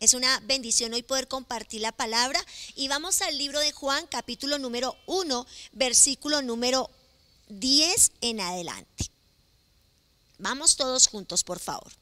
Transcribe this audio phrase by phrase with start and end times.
[0.00, 2.44] Es una bendición hoy poder compartir la palabra.
[2.76, 6.90] Y vamos al libro de Juan, capítulo número 1, versículo número
[7.48, 9.10] 10 en adelante.
[10.38, 11.92] Vamos todos juntos, por favor.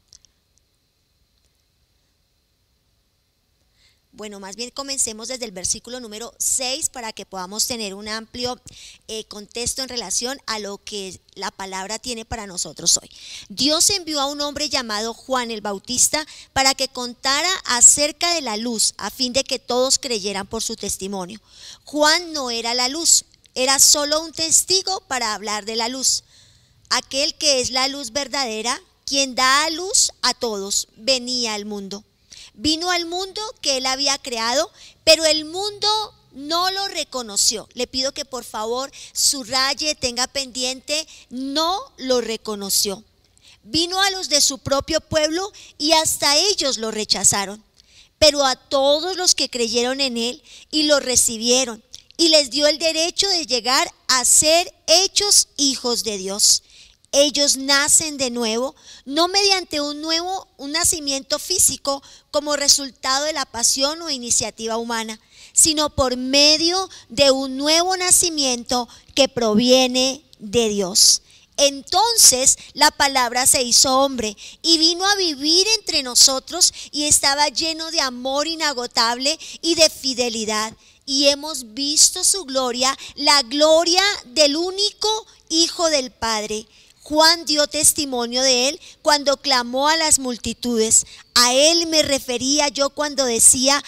[4.17, 8.59] Bueno, más bien comencemos desde el versículo número 6 para que podamos tener un amplio
[9.09, 13.11] eh, contexto en relación a lo que la palabra tiene para nosotros hoy.
[13.51, 18.57] Dios envió a un hombre llamado Juan el Bautista para que contara acerca de la
[18.57, 21.39] luz, a fin de que todos creyeran por su testimonio.
[21.85, 26.25] Juan no era la luz, era solo un testigo para hablar de la luz.
[26.89, 32.03] Aquel que es la luz verdadera, quien da a luz a todos, venía al mundo.
[32.57, 34.71] Vino al mundo que él había creado,
[35.05, 35.89] pero el mundo
[36.33, 37.69] no lo reconoció.
[37.75, 43.05] Le pido que por favor subraye, tenga pendiente, no lo reconoció.
[43.63, 47.63] Vino a los de su propio pueblo y hasta ellos lo rechazaron.
[48.19, 51.83] Pero a todos los que creyeron en él y lo recibieron
[52.17, 56.63] y les dio el derecho de llegar a ser hechos hijos de Dios
[57.13, 63.47] ellos nacen de nuevo, no mediante un nuevo, un nacimiento físico como resultado de la
[63.47, 65.19] pasión o iniciativa humana,
[65.53, 71.23] sino por medio de un nuevo nacimiento que proviene de Dios.
[71.57, 77.91] Entonces la palabra se hizo hombre y vino a vivir entre nosotros y estaba lleno
[77.91, 80.75] de amor inagotable y de fidelidad.
[81.07, 86.67] Y hemos visto su gloria, la gloria del único Hijo del Padre
[87.09, 91.07] Juan dio testimonio de él cuando clamó a las multitudes.
[91.37, 93.81] A él me refería yo cuando decía,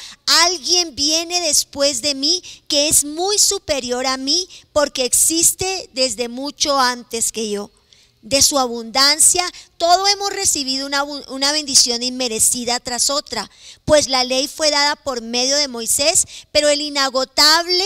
[0.44, 6.78] alguien viene después de mí que es muy superior a mí porque existe desde mucho
[6.78, 7.72] antes que yo.
[8.22, 9.44] De su abundancia,
[9.78, 13.50] todo hemos recibido una, una, bendición inmerecida tras otra,
[13.84, 17.84] pues la ley fue dada por medio de Moisés, pero el inagotable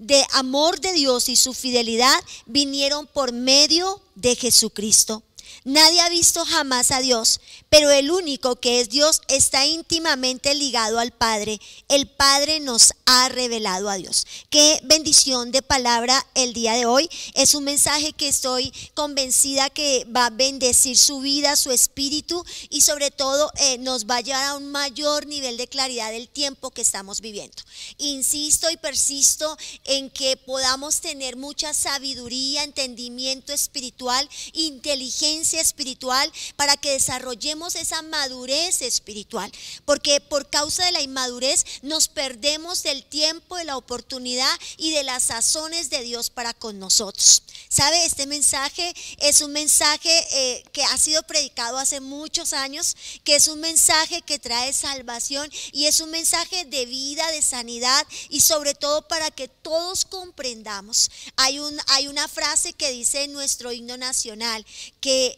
[0.00, 5.22] de amor de Dios y su fidelidad vinieron por medio de Jesucristo.
[5.64, 10.98] Nadie ha visto jamás a Dios, pero el único que es Dios está íntimamente ligado
[10.98, 11.60] al Padre.
[11.88, 14.26] El Padre nos ha revelado a Dios.
[14.50, 17.08] Qué bendición de palabra el día de hoy.
[17.34, 22.80] Es un mensaje que estoy convencida que va a bendecir su vida, su espíritu y
[22.80, 26.72] sobre todo eh, nos va a llevar a un mayor nivel de claridad del tiempo
[26.72, 27.56] que estamos viviendo.
[27.98, 36.90] Insisto y persisto en que podamos tener mucha sabiduría, entendimiento espiritual, inteligencia espiritual para que
[36.90, 39.50] desarrollemos esa madurez espiritual.
[39.84, 45.04] Porque por causa de la inmadurez nos perdemos del tiempo, de la oportunidad y de
[45.04, 47.42] las sazones de Dios para con nosotros.
[47.68, 48.04] ¿Sabe?
[48.04, 53.46] Este mensaje es un mensaje eh, que ha sido predicado hace muchos años, que es
[53.48, 58.74] un mensaje que trae salvación y es un mensaje de vida, de sanidad y sobre
[58.74, 61.10] todo para que todos comprendamos.
[61.36, 64.66] Hay, un, hay una frase que dice en nuestro himno nacional
[65.00, 65.36] que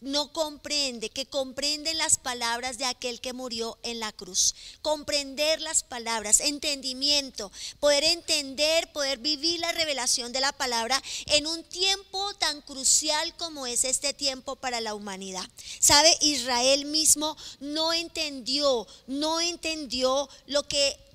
[0.00, 4.54] no comprende, que comprenden las palabras de aquel que murió en la cruz.
[4.82, 7.50] Comprender las palabras, entendimiento,
[7.80, 13.66] poder entender, poder vivir la revelación de la palabra en un tiempo tan crucial como
[13.66, 15.48] es este tiempo para la humanidad.
[15.80, 16.16] ¿Sabe?
[16.20, 21.07] Israel mismo no entendió, no entendió lo que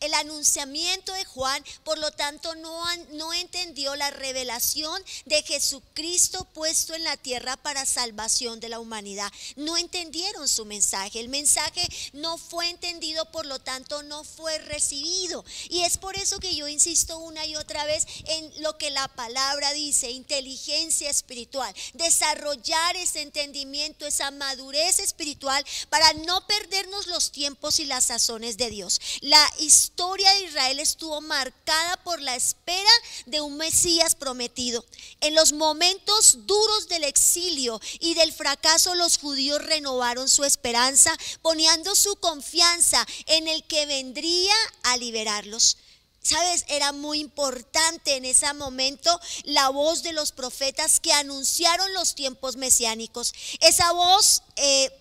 [0.00, 6.94] el anunciamiento de Juan, por lo tanto no, no, entendió la revelación de Jesucristo puesto
[6.94, 9.32] en la tierra para salvación de la humanidad.
[9.56, 11.20] No entendieron su mensaje.
[11.20, 15.44] El mensaje no fue entendido, por lo tanto no fue recibido.
[15.68, 19.08] Y es por eso que yo insisto una y otra vez en lo que la
[19.08, 27.80] palabra dice, inteligencia espiritual, desarrollar ese entendimiento, esa madurez espiritual para no perdernos los tiempos
[27.80, 29.00] y las sazones de Dios.
[29.20, 32.88] La historia historia de Israel estuvo marcada por la espera
[33.26, 34.84] de un Mesías prometido.
[35.20, 41.10] En los momentos duros del exilio y del fracaso, los judíos renovaron su esperanza,
[41.42, 44.54] poniendo su confianza en el que vendría
[44.84, 45.78] a liberarlos.
[46.22, 52.14] Sabes, era muy importante en ese momento la voz de los profetas que anunciaron los
[52.14, 53.34] tiempos mesiánicos.
[53.58, 54.92] Esa voz eh,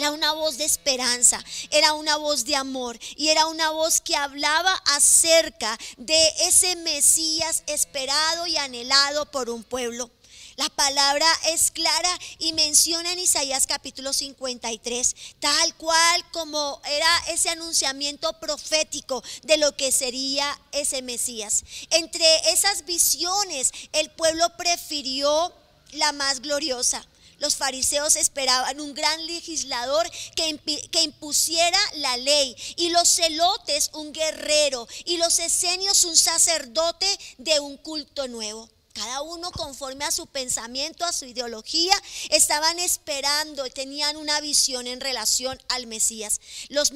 [0.00, 4.16] era una voz de esperanza, era una voz de amor y era una voz que
[4.16, 10.10] hablaba acerca de ese Mesías esperado y anhelado por un pueblo.
[10.56, 17.50] La palabra es clara y menciona en Isaías capítulo 53, tal cual como era ese
[17.50, 21.62] anunciamiento profético de lo que sería ese Mesías.
[21.90, 25.52] Entre esas visiones, el pueblo prefirió
[25.92, 27.06] la más gloriosa
[27.40, 30.58] los fariseos esperaban un gran legislador que,
[30.90, 37.06] que, impusiera la ley, y los celotes un guerrero, y los esenios un sacerdote
[37.38, 38.68] de un culto nuevo.
[38.92, 41.94] Cada uno conforme a su pensamiento, a su ideología,
[42.30, 46.40] estaban esperando, tenían una visión en relación al Mesías.
[46.68, 46.92] Los,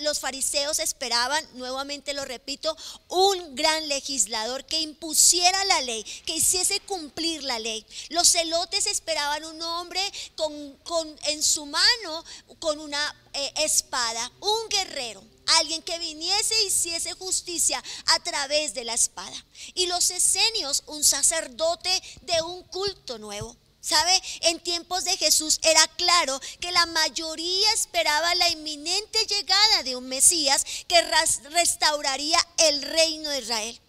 [0.00, 2.74] los fariseos esperaban, nuevamente lo repito,
[3.08, 7.84] un gran legislador que impusiera la ley, que hiciese cumplir la ley.
[8.08, 10.00] Los celotes esperaban un hombre
[10.36, 12.24] con, en su mano
[12.58, 18.84] con una eh, espada, un guerrero alguien que viniese y hiciese justicia a través de
[18.84, 19.44] la espada.
[19.74, 21.90] Y los esenios, un sacerdote
[22.22, 23.56] de un culto nuevo.
[23.80, 24.18] ¿Sabe?
[24.40, 30.08] En tiempos de Jesús era claro que la mayoría esperaba la inminente llegada de un
[30.08, 31.02] Mesías que
[31.50, 33.80] restauraría el reino de Israel,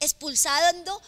[0.00, 0.98] expulsando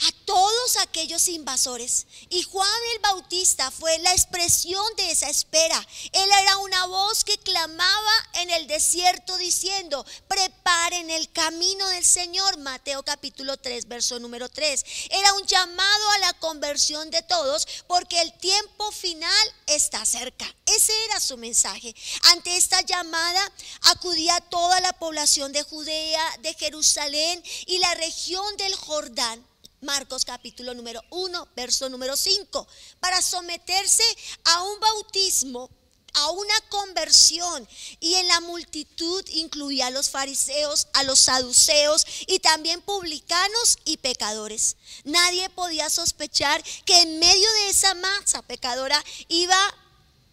[0.00, 2.06] a todos aquellos invasores.
[2.30, 5.86] Y Juan el Bautista fue la expresión de esa espera.
[6.12, 12.58] Él era una voz que clamaba en el desierto diciendo, preparen el camino del Señor.
[12.58, 14.84] Mateo capítulo 3, verso número 3.
[15.10, 20.46] Era un llamado a la conversión de todos porque el tiempo final está cerca.
[20.66, 21.94] Ese era su mensaje.
[22.30, 23.52] Ante esta llamada
[23.82, 29.49] acudía toda la población de Judea, de Jerusalén y la región del Jordán
[29.80, 32.66] Marcos capítulo número 1, verso número 5,
[33.00, 34.04] para someterse
[34.44, 35.70] a un bautismo,
[36.14, 37.66] a una conversión.
[37.98, 43.96] Y en la multitud incluía a los fariseos, a los saduceos y también publicanos y
[43.96, 44.76] pecadores.
[45.04, 49.56] Nadie podía sospechar que en medio de esa masa pecadora iba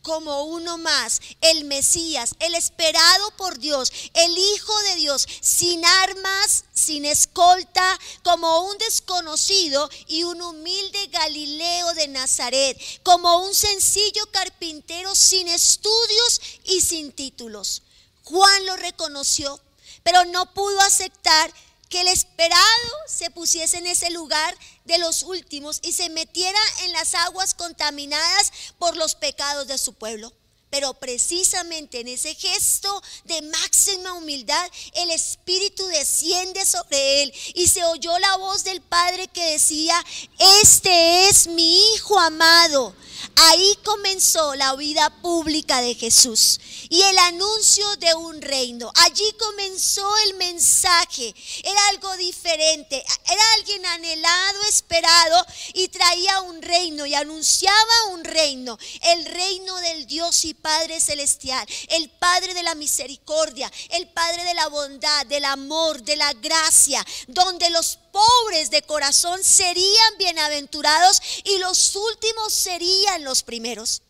[0.07, 6.63] como uno más, el Mesías, el esperado por Dios, el Hijo de Dios, sin armas,
[6.73, 15.13] sin escolta, como un desconocido y un humilde Galileo de Nazaret, como un sencillo carpintero
[15.13, 17.81] sin estudios y sin títulos.
[18.23, 19.59] Juan lo reconoció,
[20.03, 21.53] pero no pudo aceptar
[21.89, 22.57] que el esperado
[23.07, 28.51] se pusiese en ese lugar de los últimos y se metiera en las aguas contaminadas
[28.77, 30.33] por los pecados de su pueblo.
[30.69, 37.85] Pero precisamente en ese gesto de máxima humildad, el Espíritu desciende sobre él y se
[37.85, 39.95] oyó la voz del Padre que decía,
[40.61, 42.93] este es mi Hijo amado.
[43.39, 48.91] Ahí comenzó la vida pública de Jesús y el anuncio de un reino.
[48.95, 51.35] Allí comenzó el mensaje.
[51.63, 53.05] Era algo diferente.
[53.29, 55.45] Era alguien anhelado, esperado
[55.75, 58.75] y traía un reino y anunciaba un reino.
[59.01, 61.67] El reino del Dios y Padre Celestial.
[61.89, 63.71] El Padre de la misericordia.
[63.89, 67.05] El Padre de la bondad, del amor, de la gracia.
[67.27, 74.01] Donde los pobres de corazón serían bienaventurados y los últimos serían los primeros.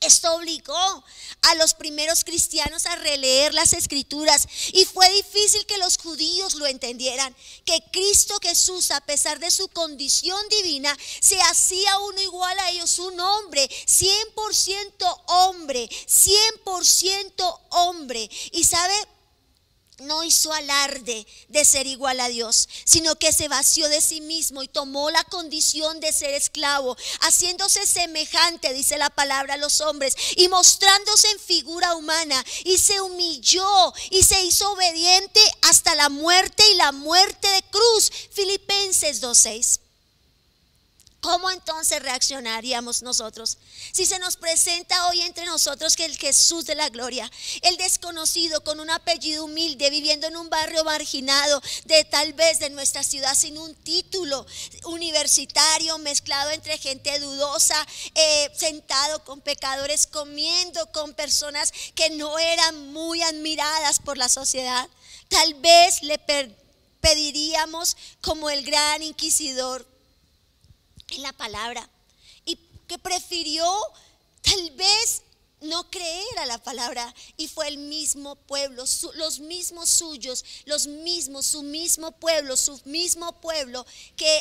[0.00, 1.04] Esto obligó
[1.42, 6.66] a los primeros cristianos a releer las escrituras y fue difícil que los judíos lo
[6.66, 7.34] entendieran,
[7.64, 12.98] que Cristo Jesús, a pesar de su condición divina, se hacía uno igual a ellos,
[12.98, 18.30] un hombre, 100% hombre, 100% hombre.
[18.52, 18.94] Y sabe,
[19.98, 24.62] no hizo alarde de ser igual a Dios, sino que se vació de sí mismo
[24.62, 30.16] y tomó la condición de ser esclavo, haciéndose semejante, dice la palabra, a los hombres
[30.36, 36.62] y mostrándose en figura humana y se humilló y se hizo obediente hasta la muerte
[36.72, 38.10] y la muerte de cruz.
[38.32, 39.85] Filipenses 2.6.
[41.26, 43.58] ¿Cómo entonces reaccionaríamos nosotros
[43.90, 47.28] si se nos presenta hoy entre nosotros que el Jesús de la gloria,
[47.62, 52.70] el desconocido con un apellido humilde, viviendo en un barrio marginado de tal vez de
[52.70, 54.46] nuestra ciudad sin un título
[54.84, 62.92] universitario, mezclado entre gente dudosa, eh, sentado con pecadores, comiendo con personas que no eran
[62.92, 64.88] muy admiradas por la sociedad?
[65.28, 66.20] Tal vez le
[67.00, 69.95] pediríamos como el gran inquisidor
[71.10, 71.88] en la palabra.
[72.44, 73.64] Y que prefirió
[74.42, 75.22] tal vez
[75.60, 77.14] no creer a la palabra.
[77.36, 78.84] Y fue el mismo pueblo,
[79.14, 83.86] los mismos suyos, los mismos, su mismo pueblo, su mismo pueblo
[84.16, 84.40] que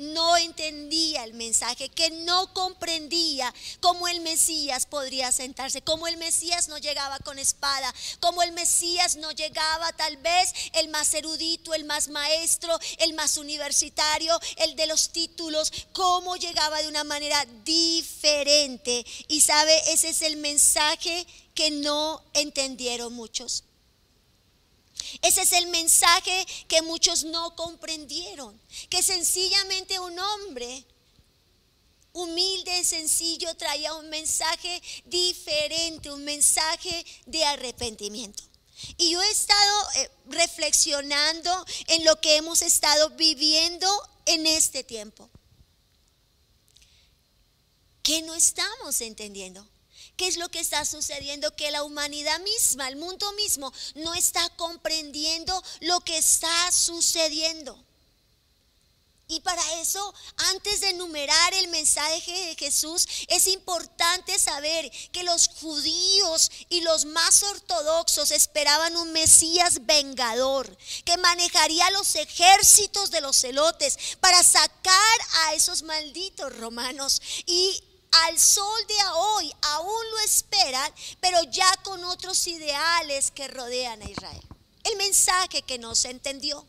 [0.00, 6.68] no entendía el mensaje, que no comprendía cómo el Mesías podría sentarse, cómo el Mesías
[6.68, 11.84] no llegaba con espada, cómo el Mesías no llegaba tal vez el más erudito, el
[11.84, 19.04] más maestro, el más universitario, el de los títulos, cómo llegaba de una manera diferente.
[19.28, 23.64] Y sabe, ese es el mensaje que no entendieron muchos.
[25.22, 30.84] Ese es el mensaje que muchos no comprendieron, que sencillamente un hombre
[32.12, 38.42] humilde, sencillo, traía un mensaje diferente, un mensaje de arrepentimiento.
[38.96, 43.88] Y yo he estado eh, reflexionando en lo que hemos estado viviendo
[44.26, 45.28] en este tiempo.
[48.02, 49.66] ¿Qué no estamos entendiendo?
[50.20, 51.56] ¿Qué es lo que está sucediendo?
[51.56, 57.82] Que la humanidad misma, el mundo mismo, no está comprendiendo lo que está sucediendo.
[59.28, 60.14] Y para eso,
[60.50, 67.06] antes de enumerar el mensaje de Jesús, es importante saber que los judíos y los
[67.06, 75.18] más ortodoxos esperaban un Mesías vengador, que manejaría los ejércitos de los celotes para sacar
[75.46, 77.22] a esos malditos romanos.
[77.46, 84.02] Y al sol de hoy aún lo esperan, pero ya con otros ideales que rodean
[84.02, 84.42] a Israel.
[84.84, 86.66] El mensaje que no se entendió.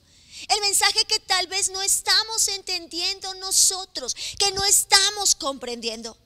[0.49, 6.17] El mensaje que tal vez no estamos entendiendo nosotros, que no estamos comprendiendo.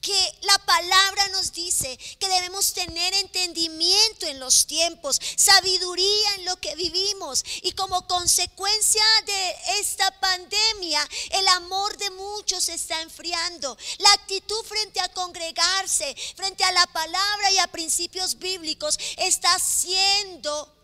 [0.00, 6.56] Que la palabra nos dice que debemos tener entendimiento en los tiempos, sabiduría en lo
[6.56, 7.44] que vivimos.
[7.62, 13.76] Y como consecuencia de esta pandemia, el amor de muchos está enfriando.
[13.98, 20.79] La actitud frente a congregarse, frente a la palabra y a principios bíblicos está siendo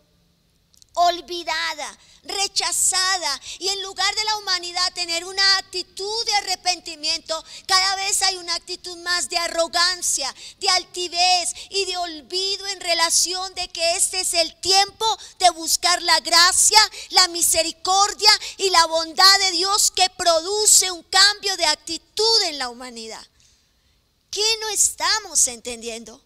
[0.97, 8.21] olvidada, rechazada y en lugar de la humanidad tener una actitud de arrepentimiento, cada vez
[8.23, 13.95] hay una actitud más de arrogancia, de altivez y de olvido en relación de que
[13.95, 15.05] este es el tiempo
[15.39, 16.79] de buscar la gracia,
[17.11, 22.69] la misericordia y la bondad de Dios que produce un cambio de actitud en la
[22.69, 23.25] humanidad.
[24.31, 26.21] ¿Qué no estamos entendiendo?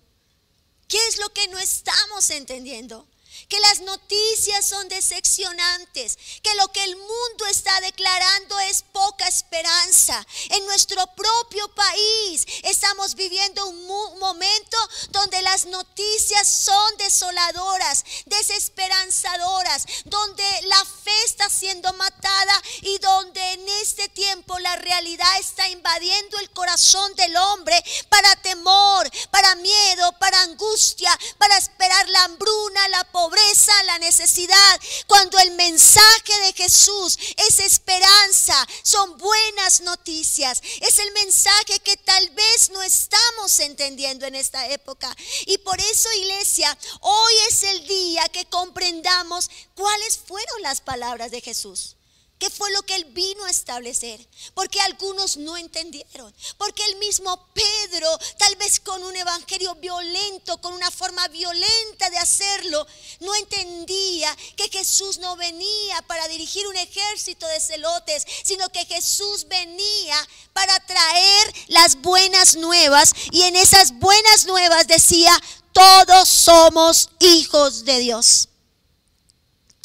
[0.87, 3.07] ¿Qué es lo que no estamos entendiendo?
[3.51, 10.25] Que las noticias son decepcionantes, que lo que el mundo está declarando es poca esperanza.
[10.51, 14.77] En nuestro propio país estamos viviendo un momento
[15.09, 23.67] donde las noticias son desoladoras, desesperanzadoras, donde la fe está siendo matada y donde en
[23.81, 30.41] este tiempo la realidad está invadiendo el corazón del hombre para temor, para miedo, para
[30.43, 33.40] angustia, para esperar la hambruna, la pobreza
[33.85, 40.61] la necesidad, cuando el mensaje de Jesús es esperanza, son buenas noticias.
[40.81, 45.13] Es el mensaje que tal vez no estamos entendiendo en esta época.
[45.45, 51.41] Y por eso, iglesia, hoy es el día que comprendamos cuáles fueron las palabras de
[51.41, 51.97] Jesús.
[52.41, 54.19] ¿Qué fue lo que él vino a establecer?
[54.55, 56.33] Porque algunos no entendieron.
[56.57, 62.17] Porque el mismo Pedro, tal vez con un evangelio violento, con una forma violenta de
[62.17, 62.87] hacerlo,
[63.19, 69.47] no entendía que Jesús no venía para dirigir un ejército de celotes, sino que Jesús
[69.47, 70.15] venía
[70.51, 73.13] para traer las buenas nuevas.
[73.29, 75.31] Y en esas buenas nuevas decía,
[75.73, 78.49] todos somos hijos de Dios.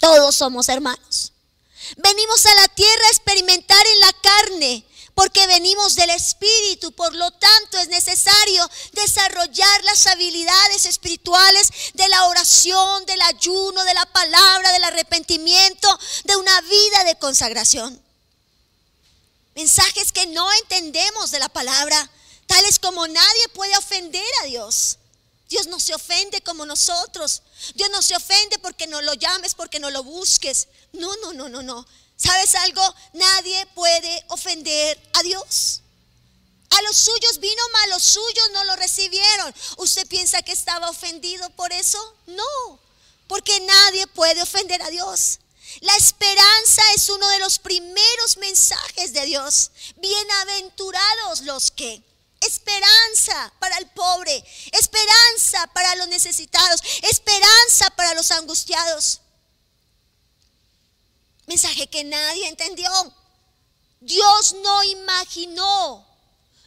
[0.01, 1.35] Todos somos hermanos.
[1.97, 6.93] Venimos a la tierra a experimentar en la carne, porque venimos del Espíritu.
[6.93, 13.95] Por lo tanto, es necesario desarrollar las habilidades espirituales de la oración, del ayuno, de
[13.95, 18.03] la palabra, del arrepentimiento, de una vida de consagración.
[19.55, 22.11] Mensajes que no entendemos de la palabra,
[22.47, 24.99] tales como nadie puede ofender a Dios.
[25.49, 27.43] Dios no se ofende como nosotros.
[27.75, 30.69] Dios no se ofende porque no lo llames, porque no lo busques.
[30.93, 31.87] No, no, no, no, no.
[32.17, 32.83] ¿Sabes algo?
[33.13, 35.83] Nadie puede ofender a Dios.
[36.71, 39.55] A los suyos vino, mas los suyos no lo recibieron.
[39.77, 41.99] ¿Usted piensa que estaba ofendido por eso?
[42.27, 42.81] No,
[43.29, 45.39] porque nadie puede ofender a Dios.
[45.81, 49.71] La esperanza es uno de los primeros mensajes de Dios.
[49.97, 52.03] Bienaventurados los que
[52.41, 59.21] Esperanza para el pobre, esperanza para los necesitados, esperanza para los angustiados.
[61.47, 62.91] Mensaje que nadie entendió.
[64.01, 66.07] Dios no imaginó,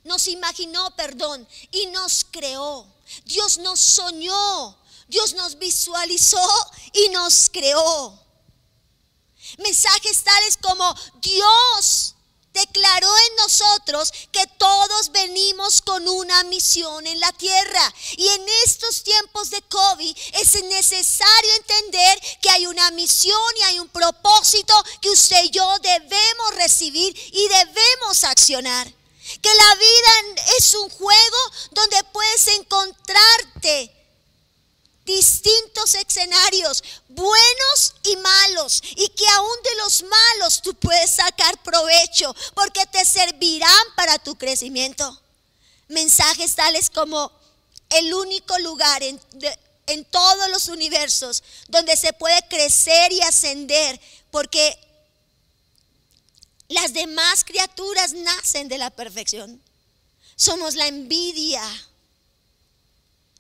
[0.04, 2.88] nos imaginó, perdón, y nos creó.
[3.26, 8.20] Dios nos soñó, Dios nos visualizó y nos creó.
[9.58, 12.16] Mensajes tales como Dios
[12.54, 17.94] declaró en nosotros que todos venimos con una misión en la tierra.
[18.18, 23.80] Y en estos tiempos de COVID es necesario entender que hay una misión y hay
[23.80, 28.88] un propósito que usted y yo debemos recibir y debemos accionar.
[29.42, 31.38] Que la vida es un juego
[31.72, 33.99] donde puedes encontrarte
[35.10, 42.36] distintos escenarios, buenos y malos, y que aún de los malos tú puedes sacar provecho,
[42.54, 45.20] porque te servirán para tu crecimiento.
[45.88, 47.32] Mensajes tales como
[47.90, 49.20] el único lugar en,
[49.88, 54.00] en todos los universos donde se puede crecer y ascender,
[54.30, 54.78] porque
[56.68, 59.60] las demás criaturas nacen de la perfección.
[60.36, 61.64] Somos la envidia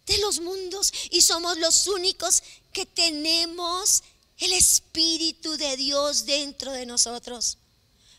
[0.10, 2.42] de los mundos y somos los únicos
[2.74, 4.04] que tenemos
[4.40, 7.58] el Espíritu de Dios dentro de nosotros.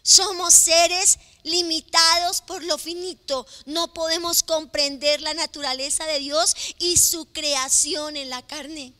[0.03, 3.47] Somos seres limitados por lo finito.
[3.67, 8.93] No podemos comprender la naturaleza de Dios y su creación en la carne.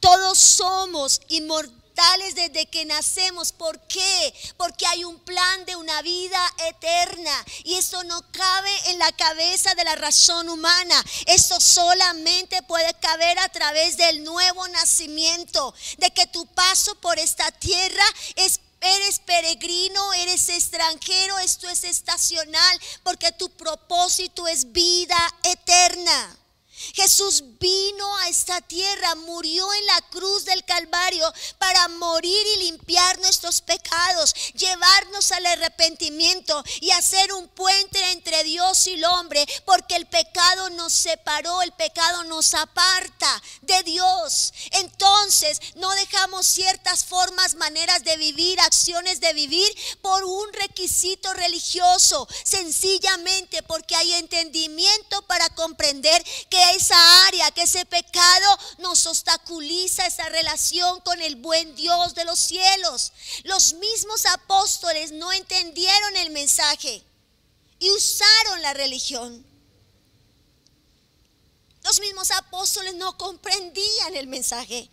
[0.00, 1.85] Todos somos inmortales
[2.34, 3.52] desde que nacemos.
[3.52, 4.34] ¿Por qué?
[4.56, 9.74] Porque hay un plan de una vida eterna y esto no cabe en la cabeza
[9.74, 11.04] de la razón humana.
[11.26, 17.50] Esto solamente puede caber a través del nuevo nacimiento, de que tu paso por esta
[17.52, 18.04] tierra
[18.36, 26.36] es Eres peregrino, eres extranjero, esto es estacional, porque tu propósito es vida eterna.
[26.96, 33.18] Jesús vino a esta tierra, murió en la cruz del Calvario para morir y limpiar
[33.18, 39.94] nuestros pecados, llevarnos al arrepentimiento y hacer un puente entre Dios y el hombre, porque
[39.96, 44.54] el pecado nos separó, el pecado nos aparta de Dios.
[44.70, 52.26] Entonces no dejamos ciertas formas, maneras de vivir, acciones de vivir por un requisito religioso,
[52.42, 60.28] sencillamente porque hay entendimiento para comprender que esa área, que ese pecado nos obstaculiza esa
[60.28, 63.12] relación con el buen Dios de los cielos.
[63.44, 67.02] Los mismos apóstoles no entendieron el mensaje
[67.80, 69.44] y usaron la religión.
[71.82, 74.88] Los mismos apóstoles no comprendían el mensaje.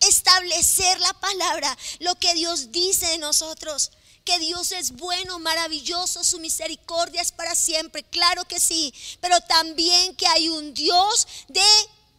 [0.00, 3.90] Establecer la palabra, lo que Dios dice de nosotros
[4.28, 8.92] que Dios es bueno, maravilloso, su misericordia es para siempre, claro que sí,
[9.22, 11.62] pero también que hay un Dios de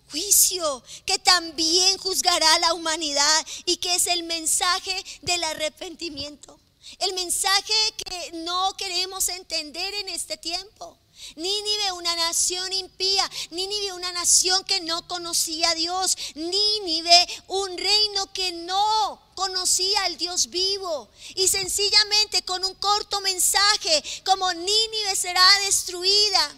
[0.10, 6.60] juicio, que también juzgará a la humanidad y que es el mensaje del arrepentimiento.
[6.98, 10.98] El mensaje que no queremos entender en este tiempo.
[11.36, 18.32] Nínive, una nación impía, Nínive, una nación que no conocía a Dios, Nínive, un reino
[18.34, 21.10] que no conocía al Dios vivo.
[21.36, 26.56] Y sencillamente con un corto mensaje, como Nínive será destruida.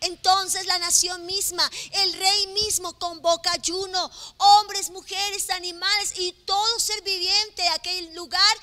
[0.00, 7.02] Entonces la nación misma, el rey mismo convoca ayuno, hombres, mujeres, animales y todo ser
[7.02, 8.56] viviente de aquel lugar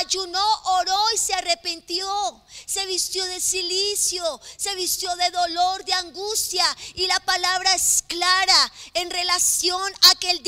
[0.00, 2.42] ayunó, oró y se arrepintió.
[2.66, 6.64] Se vistió de silicio, se vistió de dolor, de angustia.
[6.94, 10.42] Y la palabra es clara en relación a que el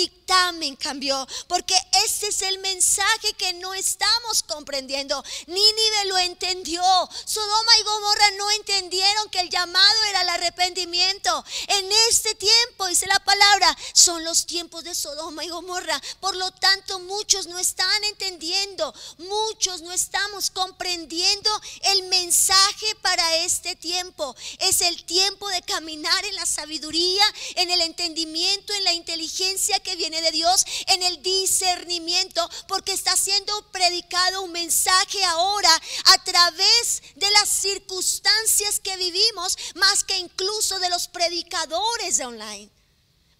[0.44, 1.26] dictamen cambió.
[1.48, 5.22] Porque ese es el mensaje que no estamos comprendiendo.
[5.46, 6.82] Nínive lo entendió.
[7.24, 11.44] Sodoma y Gomorra no entendieron que el llamado era el arrepentimiento.
[11.68, 16.00] En este tiempo, dice la palabra, son los tiempos de Sodoma y Gomorra.
[16.20, 21.50] Por lo tanto, muchos no están entendiendo muchos no estamos comprendiendo
[21.94, 24.34] el mensaje para este tiempo.
[24.60, 27.24] Es el tiempo de caminar en la sabiduría,
[27.56, 33.16] en el entendimiento, en la inteligencia que viene de Dios, en el discernimiento, porque está
[33.16, 35.70] siendo predicado un mensaje ahora
[36.06, 42.83] a través de las circunstancias que vivimos, más que incluso de los predicadores de online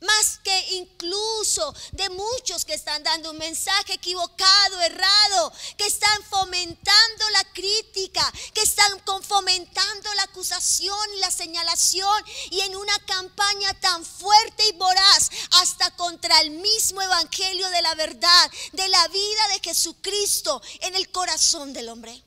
[0.04, 7.30] más que incluso de muchos que están dando un mensaje equivocado, errado, que están fomentando
[7.30, 14.04] la crítica, que están fomentando la acusación y la señalación y en una campaña tan
[14.04, 19.60] fuerte y voraz hasta contra el mismo evangelio de la verdad, de la vida de
[19.60, 22.22] Jesucristo en el corazón del hombre.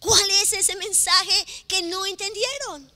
[0.00, 2.92] ¿Cuál es ese mensaje que no entendieron?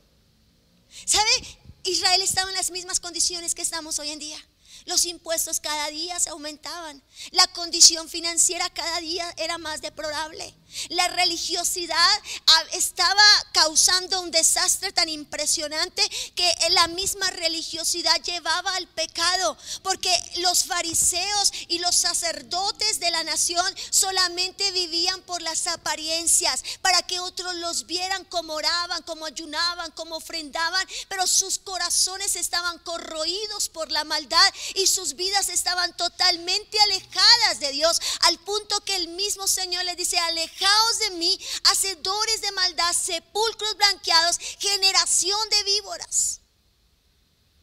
[1.07, 1.60] ¿Sabe?
[1.85, 4.39] Israel estaba en las mismas condiciones que estamos hoy en día.
[4.87, 7.03] Los impuestos cada día se aumentaban.
[7.33, 10.55] La condición financiera cada día era más deplorable.
[10.91, 16.03] La religiosidad ah, estaba causando un desastre tan impresionante
[16.35, 23.25] que la misma religiosidad llevaba al pecado, porque los fariseos y los sacerdotes de la
[23.25, 29.91] nación solamente vivían por las apariencias, para que otros los vieran como oraban, como ayunaban,
[29.93, 36.79] como ofrendaban, pero sus corazones estaban corroídos por la maldad y sus vidas estaban totalmente
[36.81, 41.41] alejadas de Dios, al punto que el mismo Señor les dice, alejados alejaos de mí,
[41.65, 46.41] hacedores de maldad, sepulcros blanqueados, generación de víboras.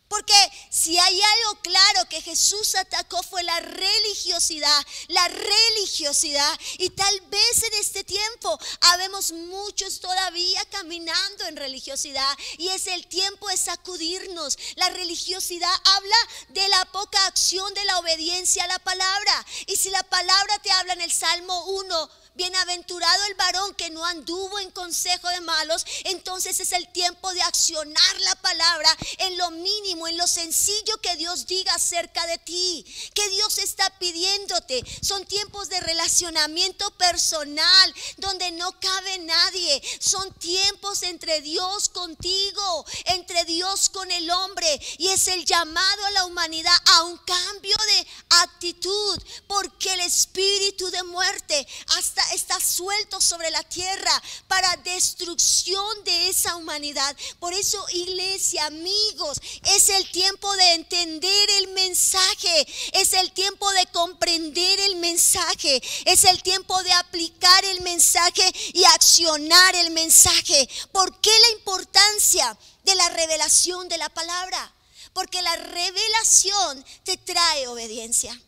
[0.07, 0.33] Porque
[0.69, 6.59] si hay algo claro que Jesús atacó fue la religiosidad, la religiosidad.
[6.77, 12.37] Y tal vez en este tiempo habemos muchos todavía caminando en religiosidad.
[12.57, 14.57] Y es el tiempo de sacudirnos.
[14.77, 16.17] La religiosidad habla
[16.49, 19.45] de la poca acción de la obediencia a la palabra.
[19.65, 24.05] Y si la palabra te habla en el Salmo 1, Bienaventurado el varón que no
[24.05, 25.83] anduvo en consejo de malos.
[26.03, 31.15] Entonces es el tiempo de accionar la palabra en lo mínimo, en lo sencillo que
[31.15, 32.85] Dios diga acerca de ti.
[33.15, 34.83] Que Dios está pidiéndote.
[35.01, 39.81] Son tiempos de relacionamiento personal donde no cabe nadie.
[39.99, 44.79] Son tiempos entre Dios contigo, entre Dios con el hombre.
[44.99, 49.23] Y es el llamado a la humanidad a un cambio de actitud.
[49.47, 56.55] Porque el espíritu de muerte hasta está suelto sobre la tierra para destrucción de esa
[56.55, 57.15] humanidad.
[57.39, 59.39] Por eso, iglesia, amigos,
[59.75, 66.23] es el tiempo de entender el mensaje, es el tiempo de comprender el mensaje, es
[66.23, 70.69] el tiempo de aplicar el mensaje y accionar el mensaje.
[70.91, 74.73] ¿Por qué la importancia de la revelación de la palabra?
[75.13, 78.39] Porque la revelación te trae obediencia.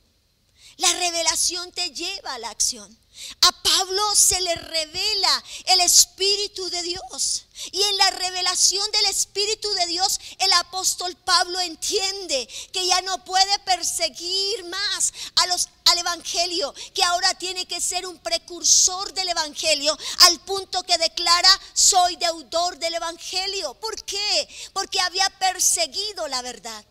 [0.77, 2.97] La revelación te lleva a la acción.
[3.41, 7.45] A Pablo se le revela el Espíritu de Dios.
[7.71, 13.23] Y en la revelación del Espíritu de Dios, el apóstol Pablo entiende que ya no
[13.25, 19.29] puede perseguir más a los, al Evangelio, que ahora tiene que ser un precursor del
[19.29, 23.73] Evangelio, al punto que declara, soy deudor del Evangelio.
[23.75, 24.47] ¿Por qué?
[24.73, 26.85] Porque había perseguido la verdad.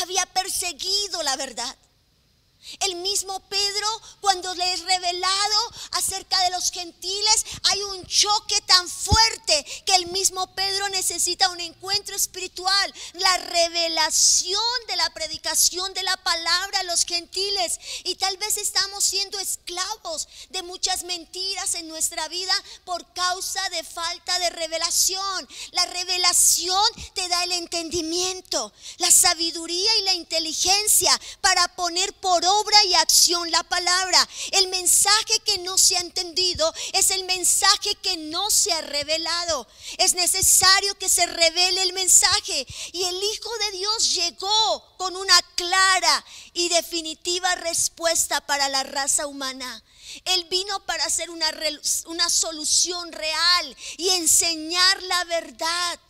[0.00, 1.76] Había perseguido la verdad.
[2.80, 3.88] El mismo Pedro,
[4.20, 10.06] cuando le es revelado acerca de los gentiles, hay un choque tan fuerte que el
[10.06, 16.84] mismo Pedro necesita un encuentro espiritual, la revelación de la predicación de la palabra a
[16.84, 17.80] los gentiles.
[18.04, 23.82] Y tal vez estamos siendo esclavos de muchas mentiras en nuestra vida por causa de
[23.82, 25.48] falta de revelación.
[25.72, 32.51] La revelación te da el entendimiento, la sabiduría y la inteligencia para poner por obra
[32.84, 34.28] y acción la palabra.
[34.52, 39.66] El mensaje que no se ha entendido es el mensaje que no se ha revelado.
[39.98, 42.66] Es necesario que se revele el mensaje.
[42.92, 49.26] Y el Hijo de Dios llegó con una clara y definitiva respuesta para la raza
[49.26, 49.82] humana.
[50.24, 51.50] Él vino para hacer una,
[52.06, 56.00] una solución real y enseñar la verdad.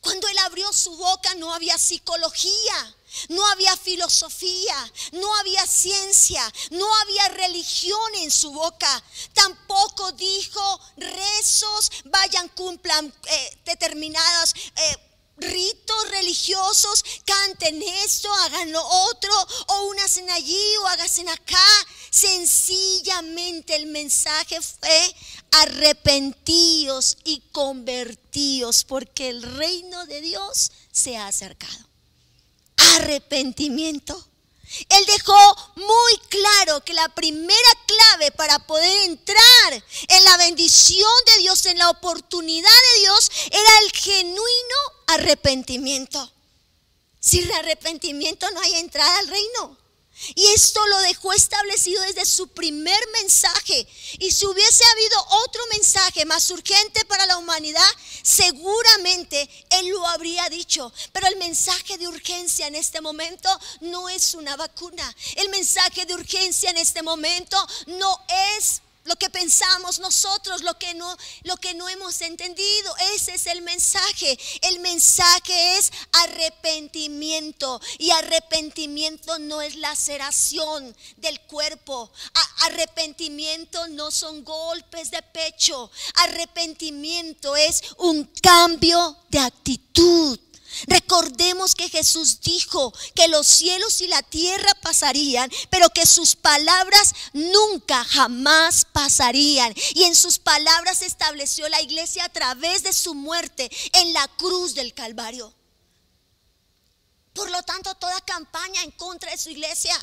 [0.00, 2.96] Cuando él abrió su boca no había psicología,
[3.28, 9.02] no había filosofía, no había ciencia, no había religión en su boca.
[9.32, 14.96] Tampoco dijo rezos, vayan, cumplan eh, determinados eh,
[15.38, 19.32] ritos religiosos, canten esto, hagan lo otro,
[19.68, 21.86] o unasen allí o hágasen acá.
[22.10, 25.14] Sencillamente el mensaje fue
[25.50, 31.86] arrepentíos y convertíos porque el reino de Dios se ha acercado
[32.76, 34.26] arrepentimiento.
[34.88, 41.38] Él dejó muy claro que la primera clave para poder entrar en la bendición de
[41.38, 46.32] Dios, en la oportunidad de Dios, era el genuino arrepentimiento.
[47.20, 49.78] Sin arrepentimiento no hay entrada al reino.
[50.34, 53.86] Y esto lo dejó establecido desde su primer mensaje.
[54.18, 57.88] Y si hubiese habido otro mensaje más urgente para la humanidad,
[58.22, 60.92] seguramente Él lo habría dicho.
[61.12, 63.48] Pero el mensaje de urgencia en este momento
[63.80, 65.14] no es una vacuna.
[65.36, 68.18] El mensaje de urgencia en este momento no
[68.56, 72.94] es lo que pensamos nosotros, lo que no lo que no hemos entendido.
[73.14, 74.38] Ese es el mensaje.
[74.62, 82.12] El mensaje es arrepentimiento y arrepentimiento no es laceración del cuerpo.
[82.62, 85.90] arrepentimiento no son golpes de pecho.
[86.16, 90.38] Arrepentimiento es un cambio de actitud.
[90.86, 97.14] Recordemos que Jesús dijo que los cielos y la tierra pasarían, pero que sus palabras
[97.32, 99.74] nunca, jamás pasarían.
[99.94, 104.74] Y en sus palabras estableció la iglesia a través de su muerte en la cruz
[104.74, 105.52] del Calvario.
[107.32, 109.94] Por lo tanto, toda campaña en contra de su iglesia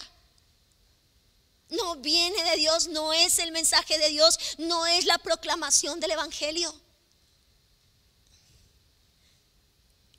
[1.70, 6.12] no viene de Dios, no es el mensaje de Dios, no es la proclamación del
[6.12, 6.83] Evangelio.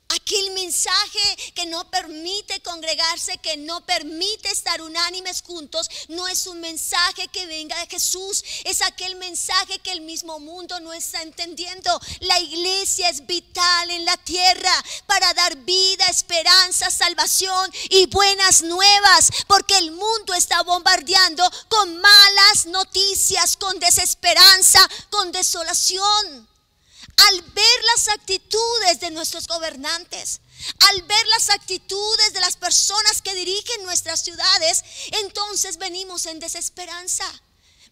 [0.09, 6.59] Aquel mensaje que no permite congregarse, que no permite estar unánimes juntos, no es un
[6.61, 11.99] mensaje que venga de Jesús, es aquel mensaje que el mismo mundo no está entendiendo.
[12.19, 14.71] La iglesia es vital en la tierra
[15.07, 22.67] para dar vida, esperanza, salvación y buenas nuevas, porque el mundo está bombardeando con malas
[22.67, 26.54] noticias, con desesperanza, con desolación
[27.17, 30.41] al ver las actitudes de nuestros gobernantes,
[30.89, 34.83] al ver las actitudes de las personas que dirigen nuestras ciudades,
[35.23, 37.25] entonces venimos en desesperanza.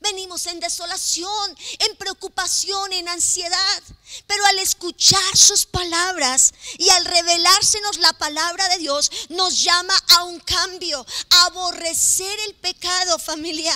[0.03, 3.83] Venimos en desolación, en preocupación, en ansiedad.
[4.27, 10.25] Pero al escuchar sus palabras y al revelársenos la palabra de Dios, nos llama a
[10.25, 13.73] un cambio, a aborrecer el pecado, familia.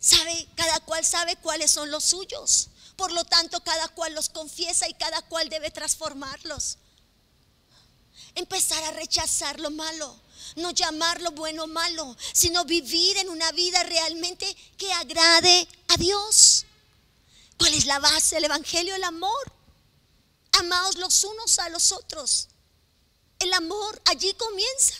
[0.00, 0.48] ¿Sabe?
[0.56, 2.68] Cada cual sabe cuáles son los suyos.
[3.00, 6.76] Por lo tanto, cada cual los confiesa y cada cual debe transformarlos.
[8.34, 10.20] Empezar a rechazar lo malo,
[10.56, 16.66] no llamarlo bueno o malo, sino vivir en una vida realmente que agrade a Dios.
[17.56, 18.94] ¿Cuál es la base del Evangelio?
[18.94, 19.50] El amor.
[20.58, 22.48] Amaos los unos a los otros.
[23.38, 24.96] El amor allí comienza.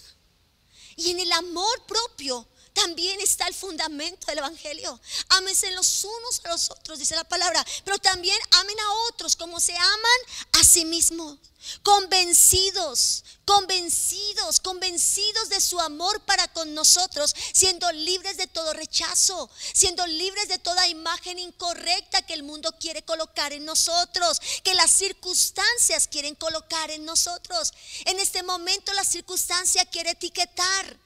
[0.96, 2.48] Y en el amor propio
[2.80, 4.98] también está el fundamento del Evangelio.
[5.28, 7.64] Ámense los unos a los otros, dice la palabra.
[7.84, 10.20] Pero también amen a otros como se aman
[10.52, 11.38] a sí mismos.
[11.82, 20.06] Convencidos, convencidos, convencidos de su amor para con nosotros, siendo libres de todo rechazo, siendo
[20.06, 26.08] libres de toda imagen incorrecta que el mundo quiere colocar en nosotros, que las circunstancias
[26.08, 27.74] quieren colocar en nosotros.
[28.06, 30.98] En este momento la circunstancia quiere etiquetar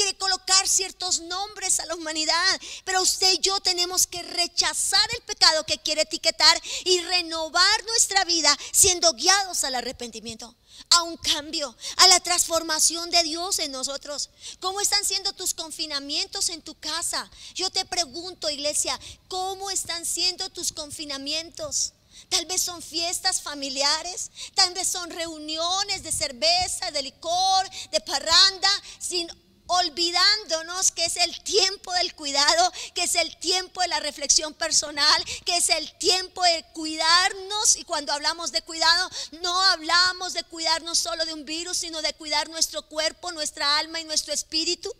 [0.00, 5.22] quiere colocar ciertos nombres a la humanidad, pero usted y yo tenemos que rechazar el
[5.24, 10.56] pecado que quiere etiquetar y renovar nuestra vida siendo guiados al arrepentimiento,
[10.88, 14.30] a un cambio, a la transformación de Dios en nosotros.
[14.58, 17.30] ¿Cómo están siendo tus confinamientos en tu casa?
[17.54, 21.92] Yo te pregunto, iglesia, ¿cómo están siendo tus confinamientos?
[22.30, 28.70] Tal vez son fiestas familiares, tal vez son reuniones de cerveza, de licor, de parranda,
[28.98, 29.28] sin
[29.70, 35.24] olvidándonos que es el tiempo del cuidado, que es el tiempo de la reflexión personal,
[35.44, 37.76] que es el tiempo de cuidarnos.
[37.76, 39.10] Y cuando hablamos de cuidado,
[39.42, 44.00] no hablamos de cuidarnos solo de un virus, sino de cuidar nuestro cuerpo, nuestra alma
[44.00, 44.92] y nuestro espíritu.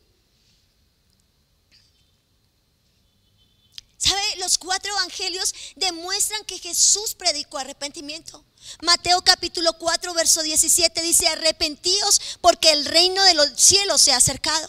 [3.97, 4.37] ¿Sabe?
[4.37, 8.45] Los cuatro evangelios demuestran que Jesús predicó arrepentimiento.
[8.83, 14.17] Mateo capítulo 4, verso 17 dice, arrepentíos porque el reino de los cielos se ha
[14.17, 14.69] acercado.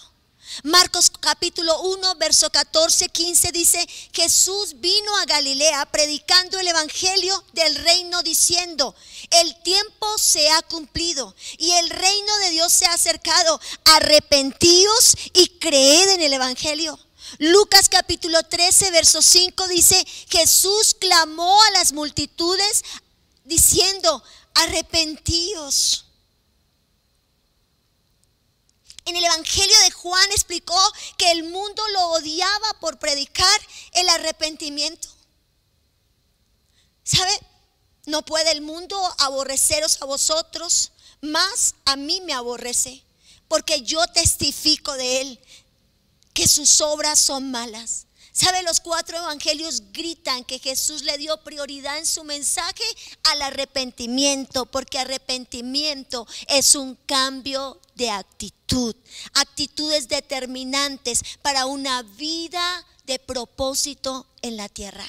[0.63, 7.75] Marcos capítulo 1, verso 14, 15 dice, Jesús vino a Galilea predicando el Evangelio del
[7.75, 8.93] reino diciendo,
[9.29, 15.47] el tiempo se ha cumplido y el reino de Dios se ha acercado, arrepentíos y
[15.59, 16.99] creed en el Evangelio.
[17.37, 22.83] Lucas capítulo 13, verso 5 dice, Jesús clamó a las multitudes
[23.51, 26.05] diciendo, arrepentíos.
[29.03, 30.79] En el Evangelio de Juan explicó
[31.17, 33.61] que el mundo lo odiaba por predicar
[33.91, 35.09] el arrepentimiento.
[37.03, 37.37] ¿Sabe?
[38.05, 43.03] No puede el mundo aborreceros a vosotros, más a mí me aborrece,
[43.49, 45.39] porque yo testifico de él
[46.33, 48.05] que sus obras son malas.
[48.33, 48.63] ¿Sabe?
[48.63, 52.83] Los cuatro evangelios gritan que Jesús le dio prioridad en su mensaje
[53.23, 58.95] al arrepentimiento, porque arrepentimiento es un cambio de actitud,
[59.33, 65.05] actitudes determinantes para una vida de propósito en la tierra.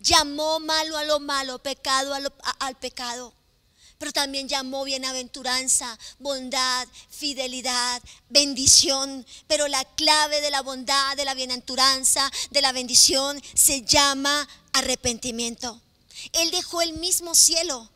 [0.00, 3.32] Llamó malo a lo malo, pecado al pecado
[4.00, 9.26] pero también llamó bienaventuranza, bondad, fidelidad, bendición.
[9.46, 15.82] Pero la clave de la bondad, de la bienaventuranza, de la bendición se llama arrepentimiento.
[16.32, 17.90] Él dejó el mismo cielo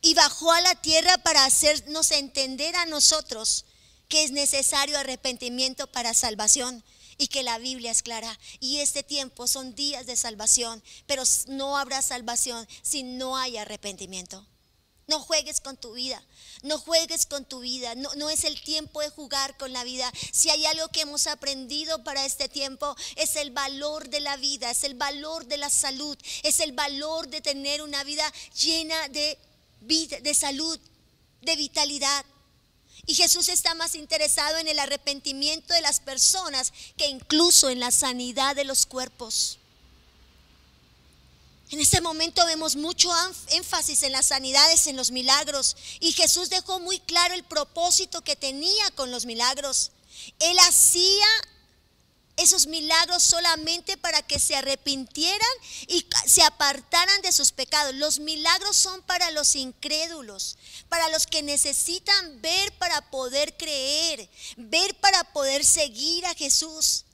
[0.00, 3.66] y bajó a la tierra para hacernos entender a nosotros
[4.08, 6.82] que es necesario arrepentimiento para salvación
[7.18, 8.38] y que la Biblia es clara.
[8.60, 14.46] Y este tiempo son días de salvación, pero no habrá salvación si no hay arrepentimiento.
[15.06, 16.22] No juegues con tu vida,
[16.62, 20.10] no juegues con tu vida, no, es el tiempo de jugar con la vida.
[20.32, 24.70] Si hay algo que hemos aprendido para este tiempo, es el valor de la vida,
[24.70, 29.38] es el valor de la salud, es el valor de tener una vida llena de,
[29.80, 30.80] vida, de salud,
[31.42, 32.24] de vitalidad.
[33.06, 37.90] Y Jesús está más interesado en el arrepentimiento de las personas que incluso en la
[37.90, 39.58] sanidad de los cuerpos.
[41.70, 43.10] En este momento vemos mucho
[43.48, 45.76] énfasis en las sanidades, en los milagros.
[46.00, 49.90] Y Jesús dejó muy claro el propósito que tenía con los milagros.
[50.38, 51.26] Él hacía
[52.36, 55.48] esos milagros solamente para que se arrepintieran
[55.86, 57.94] y se apartaran de sus pecados.
[57.94, 60.56] Los milagros son para los incrédulos,
[60.88, 67.04] para los que necesitan ver para poder creer, ver para poder seguir a Jesús.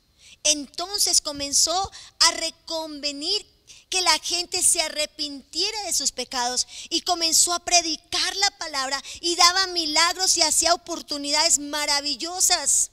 [0.43, 3.47] Entonces comenzó a reconvenir
[3.91, 9.35] que la gente se arrepintiera de sus pecados y comenzó a predicar la palabra y
[9.35, 12.93] daba milagros y hacía oportunidades maravillosas.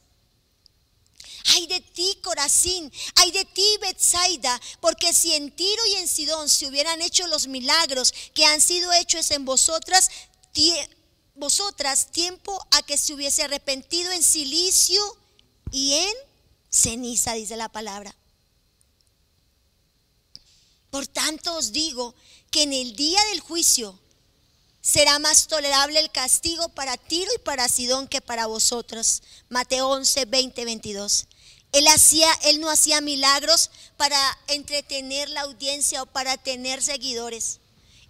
[1.53, 6.49] Ay de ti, Corazín, ay de ti, Betsaida, porque si en Tiro y en Sidón
[6.49, 10.09] se hubieran hecho los milagros que han sido hechos en vosotras,
[11.35, 15.01] vosotras tiempo a que se hubiese arrepentido en silicio
[15.71, 16.13] y en
[16.69, 18.13] ceniza, dice la palabra.
[20.89, 22.15] Por tanto os digo
[22.51, 23.99] que en el día del juicio
[24.81, 29.21] será más tolerable el castigo para Tiro y para Sidón que para vosotros.
[29.49, 31.27] Mateo 11, 20, 22.
[31.73, 37.59] Él, hacía, él no hacía milagros para entretener la audiencia o para tener seguidores.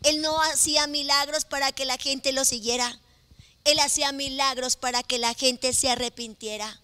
[0.04, 3.00] Él no hacía milagros para que la gente lo siguiera.
[3.64, 6.80] Él hacía milagros para que la gente se arrepintiera,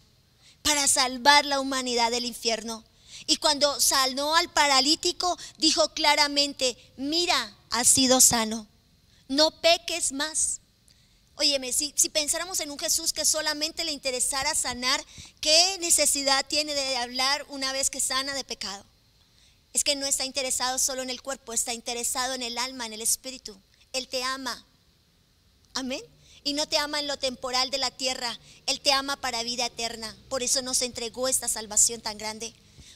[0.63, 2.83] para salvar la humanidad del infierno.
[3.25, 8.67] Y cuando sanó al paralítico, dijo claramente, mira, has sido sano,
[9.27, 10.59] no peques más.
[11.35, 15.03] Óyeme, si, si pensáramos en un Jesús que solamente le interesara sanar,
[15.41, 18.85] ¿qué necesidad tiene de hablar una vez que sana de pecado?
[19.73, 22.93] Es que no está interesado solo en el cuerpo, está interesado en el alma, en
[22.93, 23.57] el espíritu.
[23.91, 24.63] Él te ama.
[25.73, 26.01] Amén.
[26.43, 29.65] Y no te ama en lo temporal de la tierra, Él te ama para vida
[29.65, 30.15] eterna.
[30.29, 32.53] Por eso nos entregó esta salvación tan grande.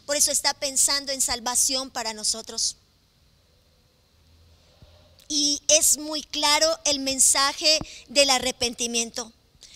[0.08, 2.78] Por eso está pensando en salvación para nosotros.
[5.28, 9.34] Y es muy claro el mensaje del arrepentimiento.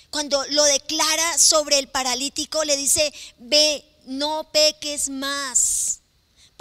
[0.09, 5.80] Cuando lo declara sobre el paralítico, le dice, ve, no peques más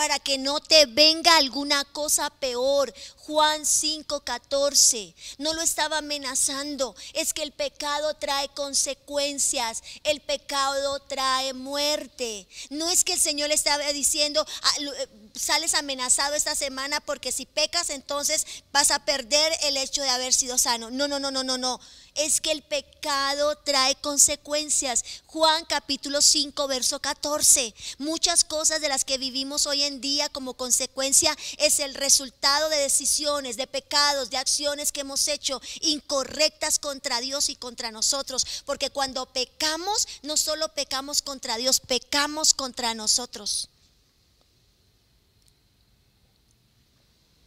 [0.00, 2.90] para que no te venga alguna cosa peor.
[3.18, 5.14] Juan 5:14.
[5.36, 6.96] No lo estaba amenazando.
[7.12, 9.82] Es que el pecado trae consecuencias.
[10.02, 12.48] El pecado trae muerte.
[12.70, 17.30] No es que el Señor le estaba diciendo, ah, eh, sales amenazado esta semana porque
[17.30, 20.90] si pecas entonces vas a perder el hecho de haber sido sano.
[20.90, 21.78] No, no, no, no, no, no
[22.14, 25.04] es que el pecado trae consecuencias.
[25.26, 27.74] Juan capítulo 5, verso 14.
[27.98, 32.78] Muchas cosas de las que vivimos hoy en día como consecuencia es el resultado de
[32.78, 38.46] decisiones, de pecados, de acciones que hemos hecho incorrectas contra Dios y contra nosotros.
[38.64, 43.68] Porque cuando pecamos, no solo pecamos contra Dios, pecamos contra nosotros.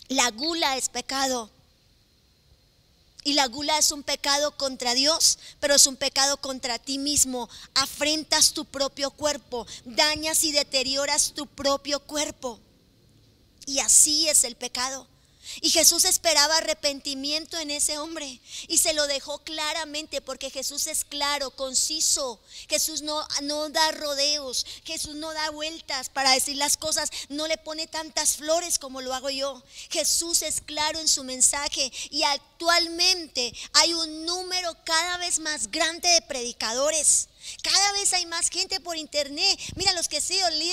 [0.09, 1.49] La gula es pecado.
[3.23, 7.49] Y la gula es un pecado contra Dios, pero es un pecado contra ti mismo.
[7.73, 12.59] Afrentas tu propio cuerpo, dañas y deterioras tu propio cuerpo.
[13.65, 15.07] Y así es el pecado.
[15.61, 21.03] Y Jesús esperaba arrepentimiento en ese hombre y se lo dejó claramente porque Jesús es
[21.03, 22.41] claro, conciso.
[22.69, 27.57] Jesús no, no da rodeos, Jesús no da vueltas para decir las cosas, no le
[27.57, 29.63] pone tantas flores como lo hago yo.
[29.89, 36.09] Jesús es claro en su mensaje y actualmente hay un número cada vez más grande
[36.09, 37.29] de predicadores
[37.61, 39.59] cada vez hay más gente por internet.
[39.75, 40.21] Mira, los que,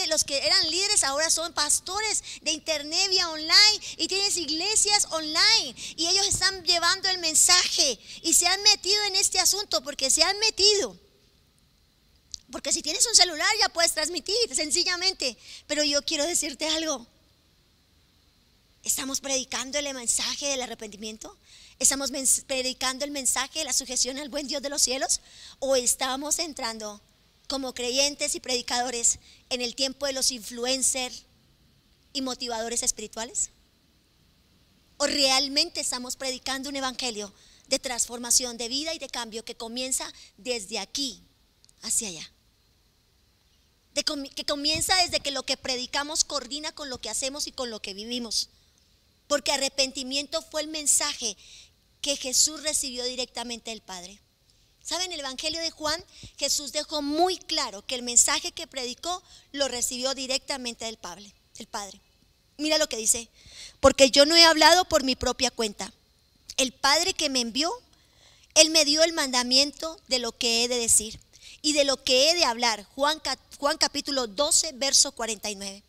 [0.08, 5.74] los que eran líderes ahora son pastores de internet vía online y tienes iglesias online
[5.96, 10.22] y ellos están llevando el mensaje y se han metido en este asunto porque se
[10.22, 10.96] han metido.
[12.50, 15.36] Porque si tienes un celular ya puedes transmitir sencillamente.
[15.66, 17.06] Pero yo quiero decirte algo.
[18.82, 21.36] ¿Estamos predicando el mensaje del arrepentimiento?
[21.80, 22.10] ¿Estamos
[22.46, 25.22] predicando el mensaje la sujeción al buen Dios de los cielos?
[25.60, 27.00] ¿O estamos entrando
[27.48, 31.24] como creyentes y predicadores en el tiempo de los influencers
[32.12, 33.48] y motivadores espirituales?
[34.98, 37.32] ¿O realmente estamos predicando un evangelio
[37.68, 41.22] de transformación de vida y de cambio que comienza desde aquí
[41.80, 42.30] hacia allá?
[43.94, 47.82] que comienza desde que lo que predicamos coordina con lo que hacemos y con lo
[47.82, 48.48] que vivimos.
[49.26, 51.36] Porque arrepentimiento fue el mensaje
[52.00, 54.20] que Jesús recibió directamente del Padre.
[54.82, 55.12] ¿Saben?
[55.12, 56.02] El Evangelio de Juan,
[56.38, 59.22] Jesús dejó muy claro que el mensaje que predicó
[59.52, 61.32] lo recibió directamente del Padre.
[61.58, 62.00] El Padre.
[62.56, 63.28] Mira lo que dice,
[63.80, 65.92] porque yo no he hablado por mi propia cuenta.
[66.56, 67.72] El Padre que me envió,
[68.54, 71.20] Él me dio el mandamiento de lo que he de decir
[71.62, 72.84] y de lo que he de hablar.
[72.94, 73.20] Juan,
[73.58, 75.82] Juan capítulo 12, verso 49.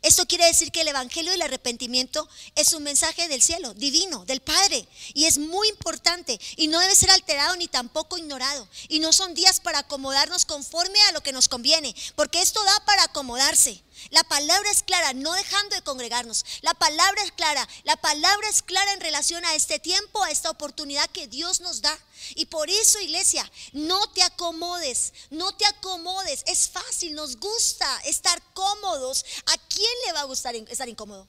[0.00, 4.40] Esto quiere decir que el Evangelio del arrepentimiento es un mensaje del cielo, divino, del
[4.40, 4.86] Padre.
[5.14, 8.66] Y es muy importante y no debe ser alterado ni tampoco ignorado.
[8.88, 12.84] Y no son días para acomodarnos conforme a lo que nos conviene, porque esto da
[12.84, 13.82] para acomodarse.
[14.10, 16.44] La palabra es clara, no dejando de congregarnos.
[16.60, 17.68] La palabra es clara.
[17.84, 21.80] La palabra es clara en relación a este tiempo, a esta oportunidad que Dios nos
[21.82, 21.98] da.
[22.34, 26.42] Y por eso, iglesia, no te acomodes, no te acomodes.
[26.46, 29.24] Es fácil, nos gusta estar cómodos.
[29.46, 31.26] ¿A quién le va a gustar estar incómodo?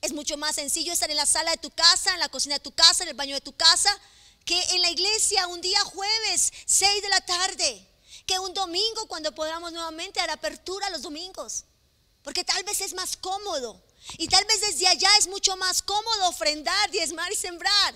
[0.00, 2.60] Es mucho más sencillo estar en la sala de tu casa, en la cocina de
[2.60, 3.90] tu casa, en el baño de tu casa,
[4.44, 7.86] que en la iglesia un día jueves, 6 de la tarde,
[8.26, 11.64] que un domingo cuando podamos nuevamente dar apertura los domingos.
[12.22, 13.82] Porque tal vez es más cómodo.
[14.18, 17.94] Y tal vez desde allá es mucho más cómodo ofrendar, diezmar y sembrar.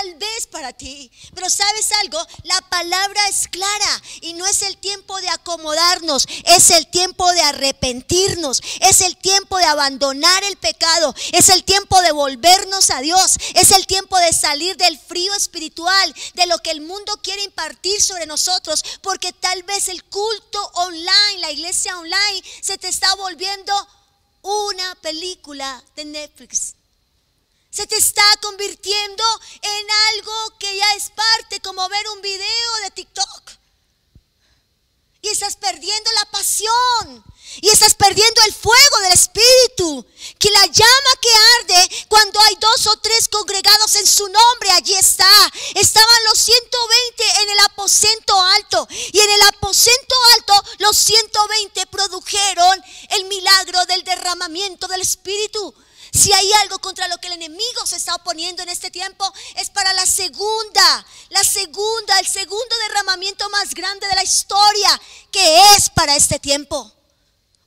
[0.00, 1.10] Tal vez para ti.
[1.34, 6.70] Pero sabes algo, la palabra es clara y no es el tiempo de acomodarnos, es
[6.70, 12.12] el tiempo de arrepentirnos, es el tiempo de abandonar el pecado, es el tiempo de
[12.12, 16.80] volvernos a Dios, es el tiempo de salir del frío espiritual, de lo que el
[16.80, 22.78] mundo quiere impartir sobre nosotros, porque tal vez el culto online, la iglesia online, se
[22.78, 23.74] te está volviendo
[24.40, 26.76] una película de Netflix
[27.72, 29.24] se te está convirtiendo
[29.62, 33.50] en algo que ya es parte, como ver un video de TikTok.
[35.22, 37.24] Y estás perdiendo la pasión.
[37.60, 40.06] Y estás perdiendo el fuego del Espíritu.
[40.38, 41.28] Que la llama que
[41.60, 45.52] arde cuando hay dos o tres congregados en su nombre, allí está.
[45.74, 48.88] Estaban los 120 en el aposento alto.
[49.12, 55.74] Y en el aposento alto los 120 produjeron el milagro del derramamiento del Espíritu.
[56.12, 59.70] Si hay algo contra lo que el enemigo se está oponiendo en este tiempo, es
[59.70, 65.00] para la segunda, la segunda, el segundo derramamiento más grande de la historia,
[65.30, 66.92] que es para este tiempo.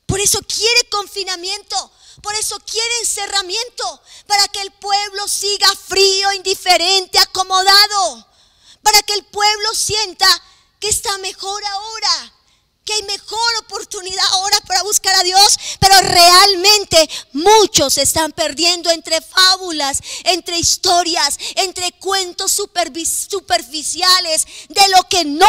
[0.05, 1.91] Por eso quiere confinamiento,
[2.21, 8.27] por eso quiere encerramiento, para que el pueblo siga frío, indiferente, acomodado,
[8.83, 10.27] para que el pueblo sienta
[10.79, 12.33] que está mejor ahora,
[12.86, 18.91] que hay mejor oportunidad ahora para buscar a Dios, pero realmente muchos se están perdiendo
[18.91, 25.47] entre fábulas, entre historias, entre cuentos superficiales de lo que no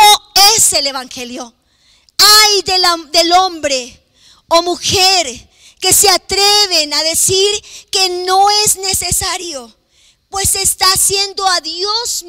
[0.57, 1.55] es el Evangelio.
[2.17, 2.63] Hay
[3.13, 4.03] del hombre
[4.49, 9.77] o mujer que se atreven a decir que no es necesario,
[10.31, 12.25] pues está haciendo a Dios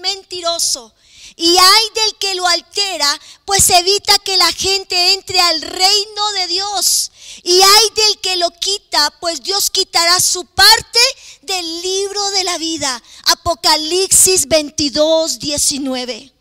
[0.00, 0.94] mentiroso
[1.38, 6.46] y hay del que lo altera, pues evita que la gente entre al reino de
[6.46, 7.12] Dios.
[7.42, 10.98] Y hay del que lo quita, pues Dios quitará su parte
[11.42, 13.02] del libro de la vida.
[13.24, 16.32] Apocalipsis 22, 19.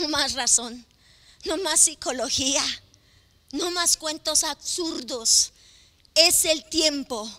[0.00, 0.86] No más razón,
[1.44, 2.64] no más psicología,
[3.52, 5.52] no más cuentos absurdos.
[6.14, 7.30] Es el tiempo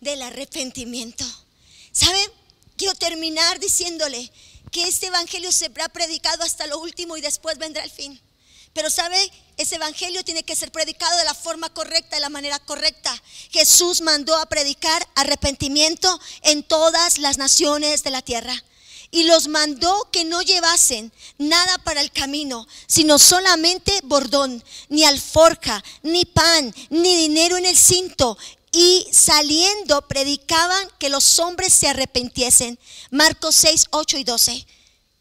[0.00, 1.24] del arrepentimiento.
[1.92, 2.30] ¿Sabe?
[2.76, 4.30] Quiero terminar diciéndole
[4.70, 8.20] que este evangelio se ha predicado hasta lo último y después vendrá el fin.
[8.72, 9.18] Pero sabe,
[9.56, 13.12] ese evangelio tiene que ser predicado de la forma correcta, de la manera correcta.
[13.50, 18.54] Jesús mandó a predicar arrepentimiento en todas las naciones de la tierra.
[19.10, 25.82] Y los mandó que no llevasen nada para el camino, sino solamente bordón, ni alforja,
[26.02, 28.36] ni pan, ni dinero en el cinto,
[28.72, 32.78] y saliendo predicaban que los hombres se arrepintiesen.
[33.10, 34.66] Marcos 6, 8 y 12.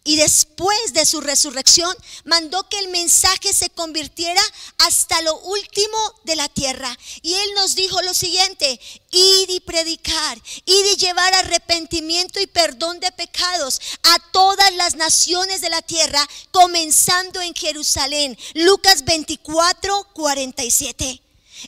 [0.08, 1.94] Y después de su resurrección
[2.24, 4.42] mandó que el mensaje se convirtiera
[4.78, 6.98] hasta lo último de la tierra.
[7.22, 8.80] Y él nos dijo lo siguiente,
[9.12, 15.60] id y predicar, id y llevar arrepentimiento y perdón de pecados a todas las naciones
[15.60, 18.38] de la tierra, comenzando en Jerusalén.
[18.54, 21.22] Lucas 24, 47.